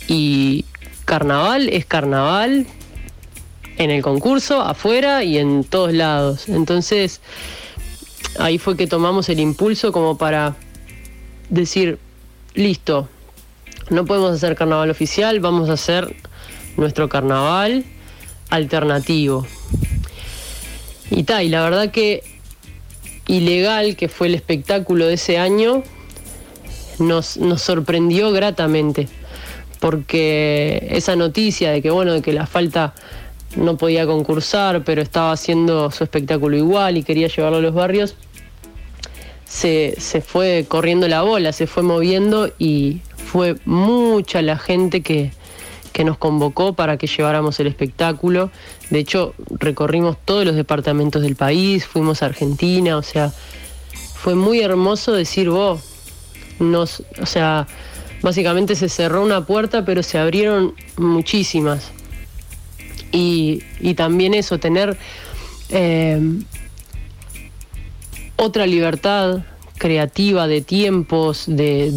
y 0.07 0.65
carnaval 1.05 1.69
es 1.69 1.85
carnaval 1.85 2.65
en 3.77 3.91
el 3.91 4.01
concurso, 4.01 4.61
afuera 4.61 5.23
y 5.23 5.37
en 5.37 5.63
todos 5.63 5.93
lados. 5.93 6.49
Entonces, 6.49 7.21
ahí 8.39 8.57
fue 8.57 8.75
que 8.75 8.87
tomamos 8.87 9.29
el 9.29 9.39
impulso 9.39 9.91
como 9.91 10.17
para 10.17 10.55
decir, 11.49 11.99
listo, 12.53 13.07
no 13.89 14.05
podemos 14.05 14.31
hacer 14.31 14.55
carnaval 14.55 14.89
oficial, 14.89 15.39
vamos 15.39 15.69
a 15.69 15.73
hacer 15.73 16.15
nuestro 16.75 17.07
carnaval 17.07 17.85
alternativo. 18.49 19.45
Y 21.09 21.23
tal, 21.23 21.45
y 21.45 21.49
la 21.49 21.63
verdad 21.63 21.91
que 21.91 22.23
ilegal 23.27 23.95
que 23.95 24.09
fue 24.09 24.27
el 24.27 24.35
espectáculo 24.35 25.05
de 25.05 25.13
ese 25.13 25.37
año, 25.37 25.83
nos, 26.99 27.37
nos 27.37 27.61
sorprendió 27.61 28.31
gratamente, 28.31 29.07
porque 29.79 30.87
esa 30.91 31.15
noticia 31.15 31.71
de 31.71 31.81
que 31.81 31.91
bueno, 31.91 32.13
de 32.13 32.21
que 32.21 32.33
la 32.33 32.47
falta 32.47 32.93
no 33.55 33.77
podía 33.77 34.05
concursar, 34.05 34.83
pero 34.83 35.01
estaba 35.01 35.31
haciendo 35.31 35.89
su 35.91 36.03
espectáculo 36.03 36.57
igual 36.57 36.97
y 36.97 37.03
quería 37.03 37.27
llevarlo 37.27 37.57
a 37.57 37.61
los 37.61 37.73
barrios, 37.73 38.15
se, 39.45 39.95
se 39.97 40.21
fue 40.21 40.65
corriendo 40.67 41.07
la 41.07 41.21
bola, 41.21 41.53
se 41.53 41.67
fue 41.67 41.83
moviendo 41.83 42.51
y 42.59 43.01
fue 43.15 43.55
mucha 43.65 44.41
la 44.41 44.57
gente 44.57 45.01
que, 45.01 45.31
que 45.93 46.03
nos 46.03 46.17
convocó 46.17 46.73
para 46.73 46.97
que 46.97 47.07
lleváramos 47.07 47.59
el 47.59 47.67
espectáculo. 47.67 48.51
De 48.89 48.99
hecho, 48.99 49.33
recorrimos 49.49 50.17
todos 50.23 50.45
los 50.45 50.55
departamentos 50.55 51.21
del 51.21 51.35
país, 51.35 51.85
fuimos 51.85 52.21
a 52.21 52.27
Argentina, 52.27 52.97
o 52.97 53.01
sea, 53.01 53.33
fue 54.13 54.35
muy 54.35 54.59
hermoso 54.61 55.13
decir, 55.13 55.49
vos, 55.49 55.81
nos, 56.59 57.03
o 57.21 57.25
sea, 57.25 57.67
básicamente 58.21 58.75
se 58.75 58.89
cerró 58.89 59.23
una 59.23 59.45
puerta, 59.45 59.85
pero 59.85 60.03
se 60.03 60.17
abrieron 60.17 60.75
muchísimas. 60.97 61.91
Y, 63.11 63.63
y 63.79 63.93
también 63.93 64.33
eso, 64.33 64.59
tener 64.59 64.97
eh, 65.69 66.19
otra 68.35 68.67
libertad 68.67 69.43
creativa 69.77 70.47
de 70.47 70.61
tiempos, 70.61 71.45
de, 71.47 71.91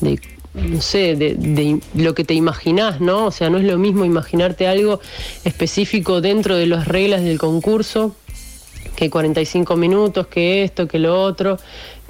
de, 0.00 0.20
no 0.54 0.80
sé, 0.80 1.16
de, 1.16 1.34
de, 1.34 1.80
lo 1.94 2.14
que 2.14 2.24
te 2.24 2.34
imaginás, 2.34 3.00
¿no? 3.00 3.26
O 3.26 3.30
sea, 3.30 3.50
no 3.50 3.58
es 3.58 3.64
lo 3.64 3.78
mismo 3.78 4.04
imaginarte 4.04 4.66
algo 4.66 5.00
específico 5.44 6.20
dentro 6.20 6.56
de 6.56 6.66
las 6.66 6.86
reglas 6.86 7.22
del 7.22 7.38
concurso, 7.38 8.14
que 8.96 9.10
45 9.10 9.76
minutos, 9.76 10.26
que 10.28 10.64
esto, 10.64 10.86
que 10.86 10.98
lo 10.98 11.20
otro, 11.20 11.58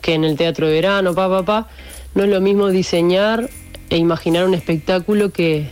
que 0.01 0.15
en 0.15 0.25
el 0.25 0.37
teatro 0.37 0.67
de 0.67 0.75
verano, 0.75 1.15
pa, 1.15 1.29
pa, 1.29 1.45
pa. 1.45 1.69
No 2.15 2.25
es 2.25 2.31
lo 2.31 2.41
mismo 2.41 2.69
diseñar 2.69 3.49
e 3.91 3.97
imaginar 3.97 4.45
un 4.45 4.55
espectáculo 4.55 5.31
que, 5.31 5.69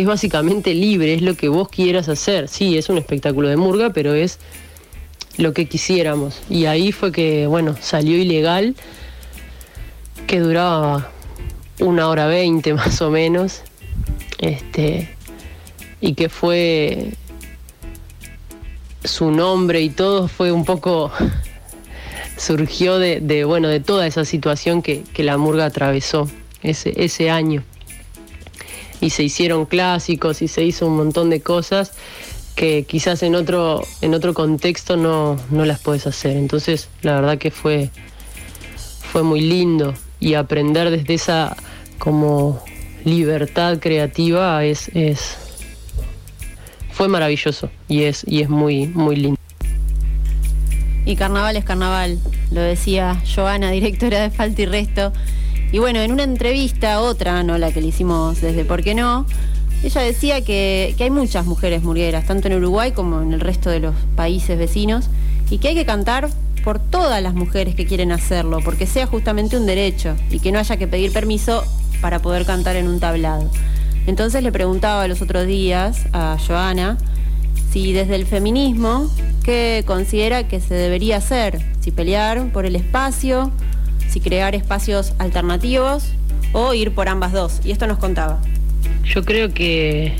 es 0.00 0.06
básicamente 0.06 0.74
libre, 0.74 1.14
es 1.14 1.22
lo 1.22 1.34
que 1.34 1.48
vos 1.48 1.68
quieras 1.68 2.08
hacer. 2.08 2.48
Sí, 2.48 2.76
es 2.78 2.88
un 2.88 2.98
espectáculo 2.98 3.48
de 3.48 3.56
murga, 3.56 3.90
pero 3.90 4.14
es 4.14 4.38
lo 5.36 5.52
que 5.52 5.66
quisiéramos. 5.66 6.40
Y 6.48 6.64
ahí 6.66 6.92
fue 6.92 7.12
que, 7.12 7.46
bueno, 7.46 7.76
salió 7.80 8.16
ilegal, 8.16 8.74
que 10.26 10.40
duraba 10.40 11.10
una 11.78 12.08
hora 12.08 12.26
veinte 12.26 12.74
más 12.74 13.00
o 13.02 13.10
menos, 13.10 13.62
este, 14.38 15.08
y 16.00 16.14
que 16.14 16.28
fue 16.28 17.12
su 19.04 19.30
nombre 19.30 19.80
y 19.80 19.90
todo 19.90 20.28
fue 20.28 20.52
un 20.52 20.64
poco 20.64 21.10
surgió 22.36 22.98
de, 22.98 23.20
de, 23.20 23.44
bueno 23.44 23.68
de 23.68 23.80
toda 23.80 24.06
esa 24.06 24.26
situación 24.26 24.82
que, 24.82 25.04
que 25.14 25.24
la 25.24 25.38
murga 25.38 25.64
atravesó 25.64 26.28
ese, 26.62 26.92
ese 27.02 27.30
año 27.30 27.64
y 29.00 29.10
se 29.10 29.22
hicieron 29.22 29.66
clásicos 29.66 30.42
y 30.42 30.48
se 30.48 30.64
hizo 30.64 30.86
un 30.86 30.96
montón 30.96 31.30
de 31.30 31.40
cosas 31.40 31.92
que 32.54 32.84
quizás 32.84 33.22
en 33.22 33.34
otro, 33.34 33.82
en 34.02 34.14
otro 34.14 34.34
contexto 34.34 34.96
no, 34.96 35.38
no 35.50 35.64
las 35.64 35.80
puedes 35.80 36.06
hacer. 36.06 36.36
Entonces, 36.36 36.88
la 37.02 37.14
verdad 37.14 37.38
que 37.38 37.50
fue, 37.50 37.90
fue 39.00 39.22
muy 39.22 39.40
lindo 39.40 39.94
y 40.18 40.34
aprender 40.34 40.90
desde 40.90 41.14
esa 41.14 41.56
como 41.98 42.62
libertad 43.04 43.78
creativa 43.78 44.62
es, 44.64 44.88
es 44.94 45.38
fue 46.92 47.08
maravilloso 47.08 47.70
y 47.88 48.02
es, 48.02 48.24
y 48.26 48.42
es 48.42 48.50
muy, 48.50 48.86
muy 48.88 49.16
lindo. 49.16 49.40
Y 51.06 51.16
carnaval 51.16 51.56
es 51.56 51.64
carnaval, 51.64 52.18
lo 52.50 52.60
decía 52.60 53.22
Joana, 53.34 53.70
directora 53.70 54.20
de 54.20 54.30
Falta 54.30 54.60
y 54.60 54.66
Resto. 54.66 55.12
Y 55.72 55.78
bueno, 55.78 56.00
en 56.00 56.12
una 56.12 56.24
entrevista, 56.24 57.00
otra, 57.00 57.42
no 57.42 57.58
la 57.58 57.72
que 57.72 57.80
le 57.80 57.88
hicimos 57.88 58.40
desde 58.40 58.64
¿Por 58.64 58.82
qué 58.82 58.94
no? 58.94 59.26
Ella 59.82 60.02
decía 60.02 60.44
que, 60.44 60.94
que, 60.98 61.04
hay 61.04 61.10
muchas 61.10 61.46
mujeres 61.46 61.82
murgueras, 61.82 62.26
tanto 62.26 62.48
en 62.48 62.54
Uruguay 62.54 62.92
como 62.92 63.22
en 63.22 63.32
el 63.32 63.40
resto 63.40 63.70
de 63.70 63.80
los 63.80 63.94
países 64.14 64.58
vecinos, 64.58 65.08
y 65.48 65.58
que 65.58 65.68
hay 65.68 65.74
que 65.74 65.86
cantar 65.86 66.28
por 66.64 66.78
todas 66.78 67.22
las 67.22 67.34
mujeres 67.34 67.74
que 67.74 67.86
quieren 67.86 68.12
hacerlo, 68.12 68.58
porque 68.64 68.86
sea 68.86 69.06
justamente 69.06 69.56
un 69.56 69.66
derecho 69.66 70.16
y 70.30 70.40
que 70.40 70.52
no 70.52 70.58
haya 70.58 70.76
que 70.76 70.86
pedir 70.86 71.12
permiso 71.12 71.64
para 72.00 72.20
poder 72.20 72.44
cantar 72.44 72.76
en 72.76 72.88
un 72.88 73.00
tablado. 73.00 73.50
Entonces 74.06 74.42
le 74.42 74.52
preguntaba 74.52 75.06
los 75.08 75.22
otros 75.22 75.46
días 75.46 76.04
a 76.12 76.36
Joana 76.46 76.98
si 77.72 77.92
desde 77.92 78.16
el 78.16 78.26
feminismo, 78.26 79.08
¿qué 79.44 79.84
considera 79.86 80.48
que 80.48 80.60
se 80.60 80.74
debería 80.74 81.18
hacer? 81.18 81.64
Si 81.80 81.90
pelear 81.90 82.50
por 82.52 82.66
el 82.66 82.74
espacio, 82.74 83.52
si 84.10 84.20
crear 84.20 84.54
espacios 84.54 85.14
alternativos 85.18 86.12
o 86.52 86.74
ir 86.74 86.92
por 86.92 87.08
ambas 87.08 87.32
dos. 87.32 87.60
Y 87.64 87.70
esto 87.70 87.86
nos 87.86 87.98
contaba. 87.98 88.40
Yo 89.04 89.24
creo 89.24 89.54
que, 89.54 90.14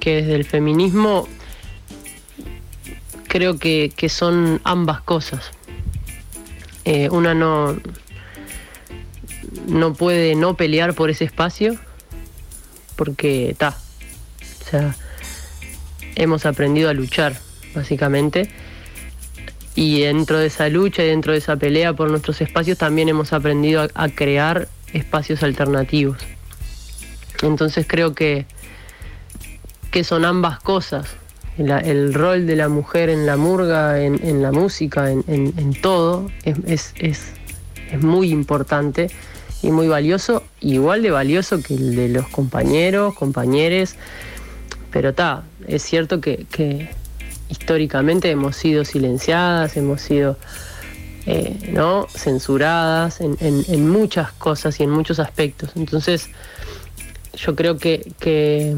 que 0.00 0.16
desde 0.16 0.34
el 0.34 0.44
feminismo 0.44 1.28
creo 3.28 3.58
que, 3.58 3.92
que 3.94 4.08
son 4.08 4.60
ambas 4.64 5.00
cosas. 5.02 5.50
Eh, 6.84 7.10
una 7.10 7.34
no, 7.34 7.76
no 9.66 9.92
puede 9.92 10.34
no 10.34 10.54
pelear 10.54 10.94
por 10.94 11.10
ese 11.10 11.24
espacio 11.24 11.76
porque 12.96 13.50
está. 13.50 13.76
O 14.60 14.70
sea, 14.70 14.96
hemos 16.16 16.46
aprendido 16.46 16.88
a 16.88 16.94
luchar, 16.94 17.36
básicamente. 17.74 18.50
Y 19.80 20.00
dentro 20.00 20.40
de 20.40 20.48
esa 20.48 20.68
lucha 20.68 21.04
y 21.04 21.06
dentro 21.06 21.30
de 21.30 21.38
esa 21.38 21.54
pelea 21.54 21.92
por 21.92 22.10
nuestros 22.10 22.40
espacios 22.40 22.78
también 22.78 23.08
hemos 23.08 23.32
aprendido 23.32 23.86
a, 23.94 24.08
crear 24.08 24.66
espacios 24.92 25.44
alternativos. 25.44 26.18
Entonces 27.42 27.86
creo 27.88 28.12
que, 28.12 28.44
que 29.92 30.02
son 30.02 30.24
ambas 30.24 30.58
cosas. 30.58 31.06
El 31.58 32.12
rol 32.12 32.48
de 32.48 32.56
la 32.56 32.68
mujer 32.68 33.08
en 33.08 33.24
la 33.24 33.36
murga, 33.36 34.02
en, 34.02 34.42
la 34.42 34.50
música, 34.50 35.12
en, 35.12 35.74
todo, 35.80 36.28
es, 36.42 36.92
es, 36.96 37.32
es, 37.92 38.02
muy 38.02 38.30
importante 38.30 39.12
y 39.62 39.70
muy 39.70 39.86
valioso, 39.86 40.42
igual 40.58 41.02
de 41.02 41.12
valioso 41.12 41.62
que 41.62 41.74
el 41.74 41.94
de 41.94 42.08
los 42.08 42.26
compañeros, 42.26 43.14
compañeros. 43.14 43.94
Pero 44.90 45.10
está, 45.10 45.44
es 45.68 45.84
cierto 45.84 46.20
que, 46.20 46.88
históricamente 47.48 48.30
hemos 48.30 48.56
sido 48.56 48.84
silenciadas, 48.84 49.76
hemos 49.76 50.00
sido 50.00 50.36
eh, 51.26 51.56
¿no? 51.72 52.06
censuradas 52.08 53.20
en, 53.20 53.88
muchas 53.88 54.32
cosas 54.32 54.80
y 54.80 54.84
en 54.84 54.90
muchos 54.90 55.18
aspectos. 55.18 55.70
Entonces, 55.76 56.28
yo 57.34 57.54
creo 57.54 57.76
que, 57.78 58.12
que, 58.18 58.76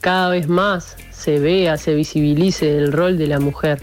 cada 0.00 0.30
vez 0.30 0.48
más 0.48 0.96
se 1.10 1.38
vea, 1.38 1.76
se 1.78 1.94
visibilice 1.94 2.76
el 2.76 2.92
rol 2.92 3.18
de 3.18 3.26
la 3.26 3.40
mujer 3.40 3.80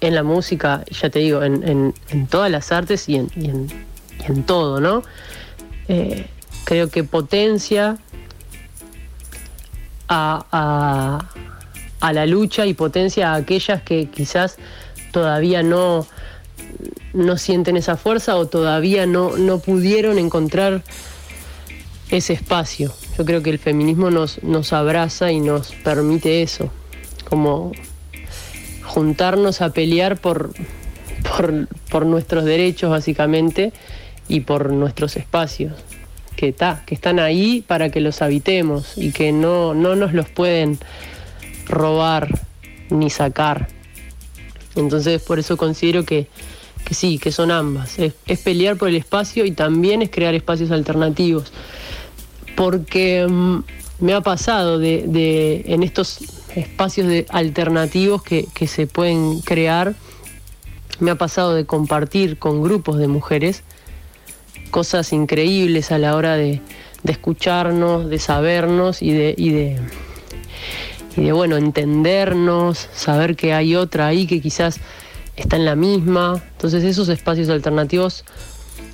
en 0.00 0.14
la 0.14 0.22
música, 0.22 0.84
ya 0.90 1.10
te 1.10 1.18
digo, 1.18 1.42
en, 1.42 1.92
en, 2.08 2.26
todas 2.26 2.50
las 2.50 2.72
artes 2.72 3.08
y, 3.08 3.14
y 3.36 3.46
en, 3.46 3.66
en 4.26 4.42
todo, 4.44 4.80
¿no? 4.80 5.02
Eh, 5.88 6.26
creo 6.64 6.88
que 6.88 7.02
potencia 7.02 7.98
a, 10.10 11.24
a- 12.00 12.12
la 12.12 12.26
lucha 12.26 12.66
y 12.66 12.74
potencia 12.74 13.32
a 13.32 13.36
aquellas 13.36 13.82
que 13.82 14.06
quizás 14.08 14.56
todavía 15.12 15.62
no, 15.62 16.06
no 17.14 17.36
sienten 17.38 17.76
esa 17.76 17.96
fuerza 17.96 18.36
o 18.36 18.46
todavía 18.46 19.06
no, 19.06 19.36
no 19.36 19.58
pudieron 19.60 20.18
encontrar 20.18 20.82
ese 22.10 22.32
espacio. 22.32 22.92
Yo 23.16 23.24
creo 23.24 23.42
que 23.42 23.50
el 23.50 23.58
feminismo 23.58 24.10
nos, 24.10 24.42
nos 24.42 24.72
abraza 24.72 25.30
y 25.30 25.40
nos 25.40 25.72
permite 25.72 26.42
eso, 26.42 26.70
como 27.28 27.72
juntarnos 28.82 29.60
a 29.62 29.70
pelear 29.70 30.18
por, 30.20 30.52
por 31.90 32.06
nuestros 32.06 32.44
derechos 32.44 32.90
básicamente 32.90 33.72
y 34.26 34.40
por 34.40 34.72
nuestros 34.72 35.16
espacios, 35.16 35.74
que, 36.40 36.54
están 36.94 37.18
ahí 37.18 37.62
para 37.66 37.90
que 37.90 38.00
los 38.00 38.22
habitemos 38.22 38.96
y 38.96 39.12
que 39.12 39.30
no, 39.32 39.74
no 39.74 39.94
nos 39.94 40.14
los 40.14 40.28
pueden 40.28 40.78
robar 41.66 42.40
ni 42.88 43.10
sacar. 43.10 43.68
Entonces 44.74 45.20
por 45.22 45.38
eso 45.38 45.56
considero 45.58 46.04
que, 46.04 46.28
que 46.84 46.94
sí, 46.94 47.18
que 47.18 47.30
son 47.30 47.50
ambas. 47.50 47.98
Es, 47.98 48.14
es 48.26 48.38
pelear 48.40 48.76
por 48.76 48.88
el 48.88 48.96
espacio 48.96 49.44
y 49.44 49.52
también 49.52 50.00
es 50.00 50.10
crear 50.10 50.34
espacios 50.34 50.70
alternativos. 50.70 51.52
Porque 52.56 53.26
mm, 53.28 53.58
me 54.00 54.14
ha 54.14 54.20
pasado 54.22 54.78
de, 54.78 55.04
de- 55.06 55.64
en 55.66 55.82
estos 55.82 56.18
espacios 56.56 57.06
de 57.06 57.26
alternativos 57.28 58.22
que, 58.22 58.46
que 58.54 58.66
se 58.66 58.86
pueden 58.86 59.40
crear, 59.40 59.94
me 61.00 61.10
ha 61.10 61.16
pasado 61.16 61.54
de 61.54 61.64
compartir 61.66 62.38
con 62.38 62.62
grupos 62.62 62.98
de 62.98 63.08
mujeres 63.08 63.62
cosas 64.70 65.12
increíbles 65.12 65.92
a 65.92 65.98
la 65.98 66.16
hora 66.16 66.36
de, 66.36 66.62
escucharnos, 67.04 68.08
de 68.08 68.18
sabernos 68.18 69.02
y 69.02 69.12
de, 69.12 69.34
y 69.36 69.50
de, 69.50 69.80
y 71.16 71.24
de 71.24 71.32
bueno, 71.32 71.56
entendernos, 71.56 72.88
saber 72.94 73.36
que 73.36 73.52
hay 73.52 73.76
otra 73.76 74.06
ahí 74.06 74.26
que 74.26 74.40
quizás 74.40 74.80
está 75.36 75.56
en 75.56 75.64
la 75.64 75.76
misma. 75.76 76.42
Entonces 76.52 76.84
esos 76.84 77.08
espacios 77.08 77.48
alternativos 77.48 78.24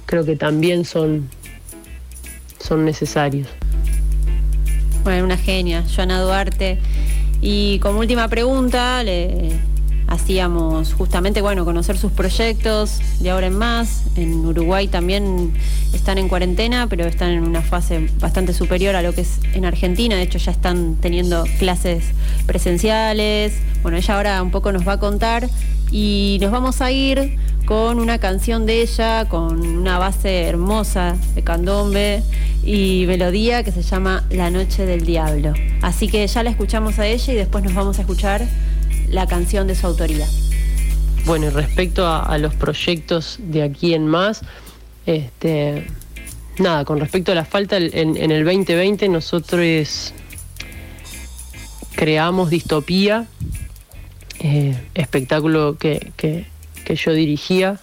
creo 0.07 0.25
que 0.25 0.37
también 0.37 0.85
son, 0.85 1.29
son 2.59 2.85
necesarios. 2.85 3.49
Bueno, 5.05 5.25
una 5.25 5.37
genia, 5.37 5.85
Joana 5.95 6.21
Duarte. 6.21 6.81
Y 7.41 7.79
como 7.81 8.01
última 8.01 8.29
pregunta, 8.29 9.05
le 9.05 9.61
hacíamos 10.09 10.95
justamente, 10.95 11.40
bueno, 11.40 11.64
conocer 11.64 11.99
sus 11.99 12.12
proyectos 12.12 13.01
de 13.21 13.31
ahora 13.31 13.49
en 13.49 13.57
más. 13.57 14.05
En 14.16 14.45
Uruguay 14.45 14.88
también 14.88 15.53
están 15.92 16.19
en 16.19 16.29
cuarentena, 16.29 16.87
pero 16.88 17.05
están 17.07 17.31
en 17.31 17.45
una 17.45 17.62
fase 17.62 18.09
bastante 18.21 18.53
superior 18.53 18.95
a 18.97 19.03
lo 19.03 19.12
que 19.12 19.23
es 19.23 19.38
en 19.53 19.64
Argentina. 19.64 20.16
De 20.16 20.23
hecho, 20.23 20.38
ya 20.38 20.53
están 20.53 20.97
teniendo 21.01 21.45
clases 21.59 22.05
presenciales. 22.47 23.55
Bueno, 23.83 23.99
ella 23.99 24.16
ahora 24.16 24.42
un 24.42 24.51
poco 24.51 24.73
nos 24.73 24.87
va 24.87 24.92
a 24.92 25.01
contar 25.01 25.49
y 25.90 26.38
nos 26.40 26.51
vamos 26.51 26.81
a 26.81 26.90
ir 26.90 27.37
con 27.64 27.99
una 27.99 28.19
canción 28.19 28.64
de 28.64 28.83
ella, 28.83 29.27
con 29.29 29.61
una 29.61 29.99
base 29.99 30.45
hermosa 30.45 31.16
de 31.35 31.42
candombe 31.42 32.23
y 32.64 33.05
melodía 33.09 33.64
que 33.64 33.73
se 33.73 33.83
llama 33.83 34.25
La 34.31 34.51
Noche 34.51 34.87
del 34.87 35.05
Diablo. 35.05 35.53
Así 35.83 36.09
que 36.09 36.27
ya 36.27 36.42
la 36.45 36.51
escuchamos 36.51 36.99
a 37.01 37.07
ella 37.07 37.33
y 37.33 37.37
después 37.37 37.64
nos 37.64 37.75
vamos 37.75 37.99
a 37.99 38.03
escuchar 38.03 38.47
la 39.09 39.27
canción 39.27 39.66
de 39.66 39.75
su 39.75 39.87
autoría. 39.87 40.27
Bueno, 41.25 41.47
y 41.47 41.51
respecto 41.51 42.07
a, 42.07 42.38
los 42.38 42.55
proyectos 42.55 43.38
de 43.40 43.62
aquí 43.62 43.95
en 43.95 44.07
más, 44.07 44.42
este, 45.07 45.87
nada, 46.59 46.85
con 46.85 47.01
respecto 47.01 47.33
a 47.33 47.35
la 47.35 47.45
falta, 47.45 47.77
en, 47.79 48.31
el 48.31 48.45
2020 48.45 49.09
nosotros 49.09 50.14
creamos 51.97 52.51
Distopía, 52.51 53.27
eh, 54.38 54.77
espectáculo 54.95 55.77
que, 55.79 56.47
yo 56.88 57.12
dirigía, 57.12 57.81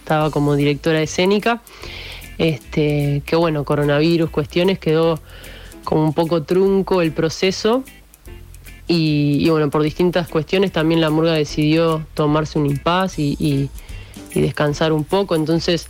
estaba 0.00 0.30
como 0.30 0.54
directora 0.54 1.02
escénica, 1.02 1.62
este, 2.38 3.22
que 3.26 3.34
bueno, 3.34 3.64
coronavirus, 3.64 4.30
cuestiones, 4.30 4.78
quedó 4.78 5.20
como 5.82 6.04
un 6.04 6.14
poco 6.14 6.44
trunco 6.44 7.02
el 7.02 7.10
proceso. 7.12 7.82
Y, 8.92 9.48
bueno, 9.48 9.70
por 9.70 9.84
distintas 9.84 10.26
cuestiones 10.26 10.72
también 10.72 11.00
la 11.00 11.10
murga 11.10 11.34
decidió 11.34 12.04
tomarse 12.14 12.58
un 12.58 12.66
impas 12.66 13.20
y, 13.20 13.70
descansar 14.34 14.92
un 14.92 15.04
poco. 15.04 15.36
Entonces, 15.36 15.86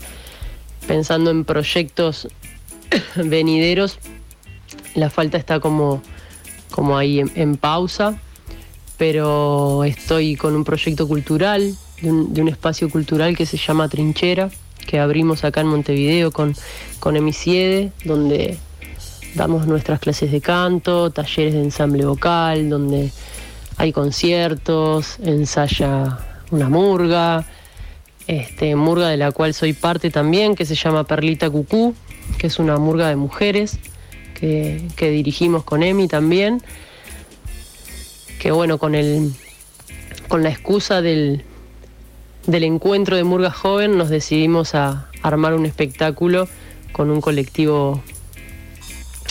pensando 0.86 1.30
en 1.30 1.46
proyectos 1.46 2.28
venideros, 3.16 3.98
la 4.94 5.08
falta 5.08 5.38
está 5.38 5.60
como, 5.60 6.02
como 6.70 6.98
ahí 6.98 7.20
en, 7.20 7.32
en 7.36 7.56
pausa. 7.56 8.20
Pero 8.98 9.82
estoy 9.84 10.36
con 10.36 10.54
un 10.54 10.64
proyecto 10.64 11.08
cultural, 11.08 11.74
de 12.02 12.10
un, 12.10 12.34
de 12.34 12.42
un 12.42 12.48
espacio 12.48 12.90
cultural 12.90 13.34
que 13.34 13.46
se 13.46 13.56
llama 13.56 13.88
Trinchera, 13.88 14.50
que 14.86 15.00
abrimos 15.00 15.42
acá 15.42 15.62
en 15.62 15.68
Montevideo 15.68 16.32
con, 16.32 16.54
con 16.98 17.16
Emisiede, 17.16 17.92
donde 18.04 18.58
damos 19.34 19.66
nuestras 19.66 20.00
clases 20.00 20.32
de 20.32 20.40
canto, 20.40 21.10
talleres 21.10 21.54
de 21.54 21.62
ensamble 21.62 22.04
vocal, 22.04 22.68
donde 22.68 23.10
hay 23.76 23.92
conciertos, 23.92 25.18
ensaya 25.22 26.18
una 26.50 26.68
murga, 26.68 27.46
este, 28.26 28.76
murga 28.76 29.08
de 29.08 29.16
la 29.16 29.32
cual 29.32 29.54
soy 29.54 29.72
parte 29.72 30.10
también, 30.10 30.54
que 30.54 30.64
se 30.64 30.74
llama 30.74 31.04
Perlita 31.04 31.48
Cucú, 31.48 31.94
que 32.38 32.48
es 32.48 32.58
una 32.58 32.76
murga 32.78 33.08
de 33.08 33.16
mujeres 33.16 33.78
que, 34.34 34.86
que 34.96 35.10
dirigimos 35.10 35.64
con 35.64 35.82
Emi 35.82 36.08
también, 36.08 36.62
que 38.38 38.50
bueno, 38.50 38.78
con 38.78 38.94
el 38.94 39.32
con 40.30 40.44
la 40.44 40.48
excusa 40.48 41.02
del, 41.02 41.42
del 42.46 42.62
encuentro 42.62 43.16
de 43.16 43.24
Murga 43.24 43.50
Joven 43.50 43.98
nos 43.98 44.10
decidimos 44.10 44.76
a 44.76 45.08
armar 45.22 45.54
un 45.54 45.66
espectáculo 45.66 46.48
con 46.92 47.10
un 47.10 47.20
colectivo 47.20 48.00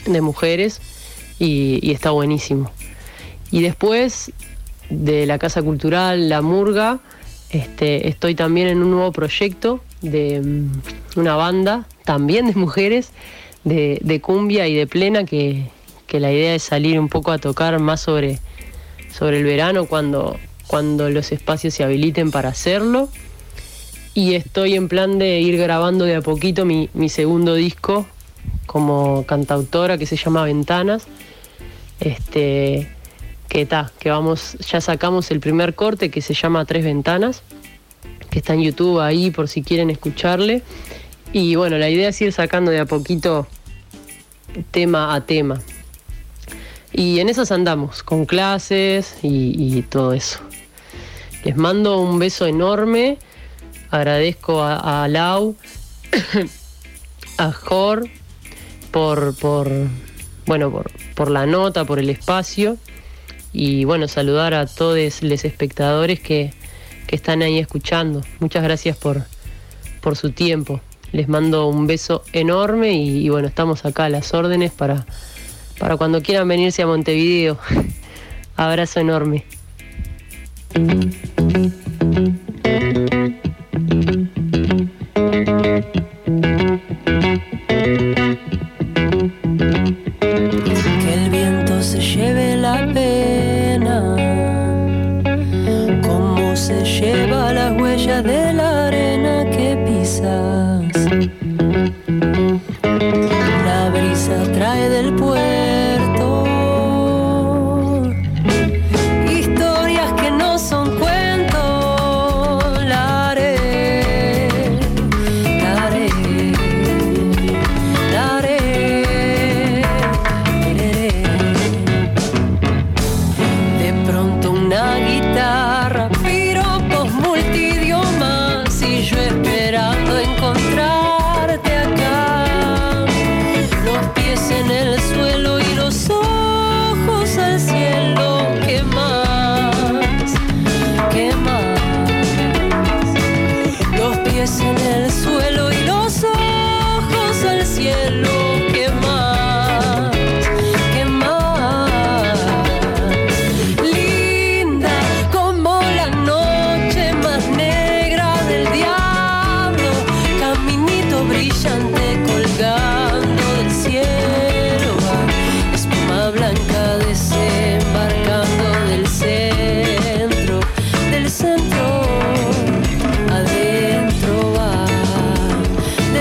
de 0.06 0.22
mujeres 0.22 0.82
y, 1.40 1.92
está 1.92 2.12
buenísimo. 2.12 2.72
Y 3.52 3.62
después 3.62 4.32
de 4.90 5.26
la 5.26 5.40
Casa 5.40 5.62
Cultural, 5.62 6.30
La 6.30 6.42
Murga, 6.42 7.00
este, 7.50 8.08
estoy 8.08 8.36
también 8.36 8.68
en 8.68 8.84
un 8.84 8.92
nuevo 8.92 9.12
proyecto 9.12 9.82
de 10.02 10.42
mm, 10.42 11.20
una 11.20 11.36
banda, 11.36 11.88
también 12.06 12.48
de 12.48 12.54
mujeres, 12.54 13.10
de, 13.64 14.00
de 14.02 14.22
cumbia 14.22 14.68
y 14.68 14.76
de 14.76 14.88
plena, 14.88 15.24
que, 15.24 15.70
que 16.08 16.20
la 16.20 16.32
idea 16.32 16.56
es 16.56 16.64
salir 16.64 17.00
un 17.00 17.10
poco 17.10 17.32
a 17.32 17.38
tocar 17.38 17.80
más 17.80 18.02
sobre, 18.02 18.40
sobre 19.12 19.40
el 19.40 19.44
verano 19.44 19.86
cuando, 19.86 20.38
cuando 20.68 21.10
los 21.10 21.32
espacios 21.32 21.74
se 21.74 21.84
habiliten 21.84 22.32
para 22.32 22.50
hacerlo. 22.50 23.10
Y 24.14 24.34
estoy 24.34 24.76
en 24.76 24.90
plan 24.90 25.18
de 25.20 25.40
ir 25.40 25.58
grabando 25.58 26.06
de 26.06 26.16
a 26.16 26.22
poquito 26.22 26.66
mi, 26.66 26.90
mi 26.94 27.10
segundo 27.10 27.54
disco 27.54 28.06
como 28.66 29.26
cantautora 29.26 29.98
que 29.98 30.06
se 30.06 30.16
llama 30.16 30.44
Ventanas. 30.44 31.08
Este, 32.00 32.90
que 33.50 33.66
ta, 33.66 33.92
que 34.00 34.10
vamos, 34.10 34.58
ya 34.60 34.80
sacamos 34.80 35.32
el 35.32 35.40
primer 35.40 35.74
corte 35.74 36.12
que 36.12 36.22
se 36.22 36.34
llama 36.34 36.66
Tres 36.66 36.86
Ventanas, 36.86 37.42
que 38.30 38.40
está 38.40 38.54
en 38.54 38.62
YouTube 38.62 39.02
ahí 39.02 39.32
por 39.32 39.50
si 39.50 39.64
quieren 39.64 39.90
escucharle. 39.90 40.62
Y 41.34 41.56
bueno, 41.56 41.78
la 41.78 41.90
idea 41.90 42.10
es 42.10 42.22
ir 42.22 42.32
sacando 42.32 42.72
de 42.72 42.80
a 42.80 42.86
poquito 42.86 43.48
tema 44.72 45.16
a 45.16 45.22
tema. 45.26 45.62
Y 46.92 47.20
en 47.20 47.30
esas 47.30 47.52
andamos, 47.52 48.04
con 48.04 48.26
clases 48.26 49.18
y, 49.22 49.78
y 49.78 49.82
todo 49.82 50.14
eso. 50.14 50.40
Les 51.44 51.56
mando 51.56 52.00
un 52.00 52.20
beso 52.20 52.46
enorme. 52.46 53.18
Agradezco 53.92 54.62
a, 54.62 55.04
a 55.04 55.08
Lau, 55.08 55.56
a 57.38 57.52
Jor, 57.52 58.08
por, 58.92 59.36
por, 59.36 59.70
bueno, 60.46 60.72
por, 60.72 60.92
por 61.16 61.32
la 61.32 61.46
nota, 61.46 61.86
por 61.86 62.00
el 62.00 62.10
espacio. 62.10 62.78
Y 63.52 63.86
bueno, 63.86 64.08
saludar 64.08 64.54
a 64.54 64.68
todos 64.68 65.24
los 65.24 65.46
espectadores 65.46 66.20
que, 66.20 66.54
que 67.08 67.16
están 67.16 67.42
ahí 67.42 67.58
escuchando. 67.58 68.22
Muchas 68.40 68.64
gracias 68.64 68.96
por, 68.96 69.24
por 70.02 70.16
su 70.16 70.32
tiempo. 70.32 70.80
Les 71.12 71.28
mando 71.28 71.68
un 71.68 71.88
beso 71.88 72.24
enorme 72.34 72.94
y, 72.94 73.28
bueno, 73.30 73.48
estamos 73.48 73.84
acá 73.84 74.06
a 74.06 74.10
las 74.10 74.32
órdenes 74.36 74.72
para, 74.72 75.08
para 75.80 75.98
cuando 75.98 76.22
quieran 76.22 76.48
venirse 76.48 76.84
a 76.84 76.88
Montevideo. 76.88 77.58
Abrazo 78.56 79.00
enorme. 79.00 79.46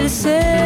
esquecer. 0.09 0.58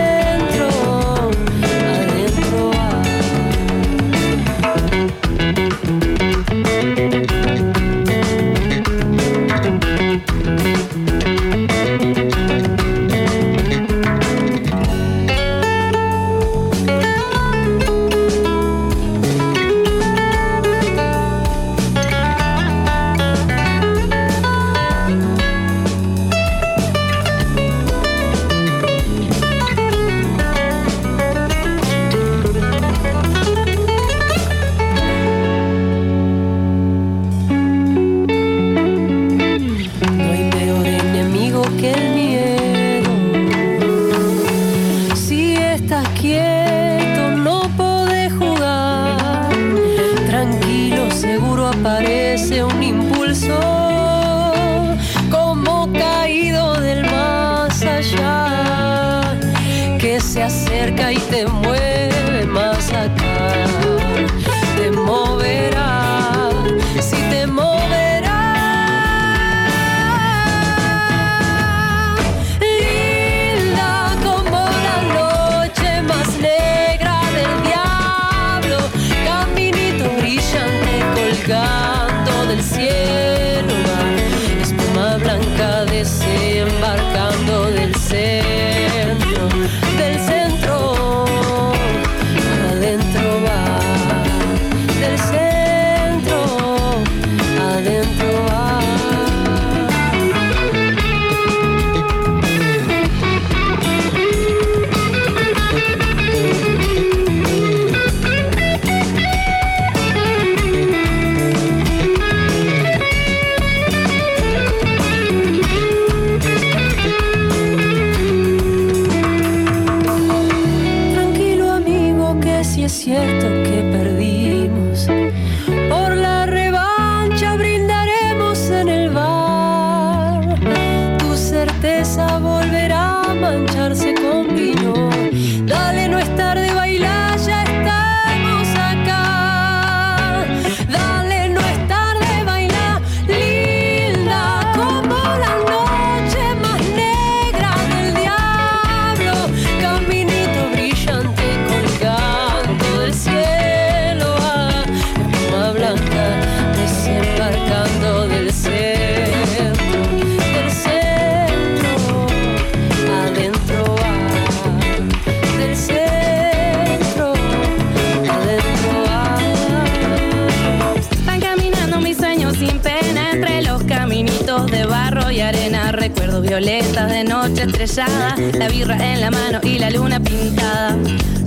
Estrellada, 177.63 178.35
la 178.55 178.69
birra 178.69 178.97
en 179.13 179.21
la 179.21 179.31
mano 179.31 179.61
y 179.63 179.79
la 179.79 179.91
luna 179.91 180.21
pintada. 180.21 180.97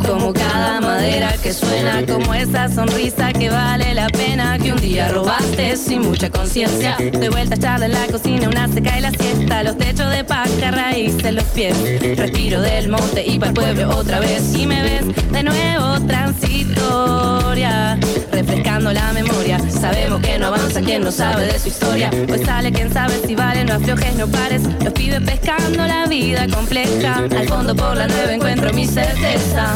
Como 0.05 0.33
cada 0.33 0.81
madera 0.81 1.33
que 1.41 1.51
suena, 1.51 2.05
como 2.05 2.33
esa 2.33 2.69
sonrisa 2.69 3.33
que 3.33 3.49
vale 3.49 3.93
la 3.95 4.07
pena 4.07 4.57
que 4.59 4.71
un 4.71 4.79
día 4.79 5.07
robaste 5.09 5.75
sin 5.77 6.01
mucha 6.01 6.29
conciencia. 6.29 6.95
De 6.97 7.29
vuelta 7.29 7.55
a 7.55 7.57
charla 7.57 7.85
en 7.87 7.93
la 7.93 8.05
cocina, 8.07 8.47
una 8.47 8.67
seca 8.67 8.99
y 8.99 9.01
la 9.01 9.11
siesta, 9.11 9.63
los 9.63 9.77
techos 9.77 10.11
de 10.11 10.23
paja, 10.23 10.71
raíces 10.71 11.33
los 11.33 11.43
pies. 11.45 11.75
Respiro 12.17 12.61
del 12.61 12.89
monte 12.89 13.25
y 13.25 13.39
para 13.39 13.49
el 13.49 13.55
pueblo 13.55 13.97
otra 13.97 14.19
vez. 14.19 14.53
Y 14.55 14.67
me 14.67 14.83
ves 14.83 15.31
de 15.31 15.43
nuevo 15.43 15.99
transitoria, 16.05 17.97
refrescando 18.31 18.93
la 18.93 19.11
memoria. 19.13 19.34
Sabemos 19.79 20.21
que 20.21 20.37
no 20.39 20.47
avanza 20.47 20.81
quien 20.81 21.03
no 21.03 21.11
sabe 21.11 21.45
de 21.45 21.59
su 21.59 21.67
historia. 21.67 22.09
Pues 22.27 22.41
sale 22.45 22.71
quien 22.71 22.91
sabe 22.91 23.13
si 23.25 23.35
vale, 23.35 23.63
no 23.65 23.73
aflojes, 23.73 24.15
no 24.15 24.27
pares. 24.27 24.63
Los 24.83 24.93
pibes 24.93 25.21
pescando 25.21 25.85
la 25.85 26.05
vida 26.07 26.47
compleja. 26.47 27.15
Al 27.15 27.47
fondo 27.47 27.75
por 27.75 27.95
la 27.95 28.07
nueva 28.07 28.33
encuentro 28.33 28.73
mi 28.73 28.85
certeza. 28.85 29.75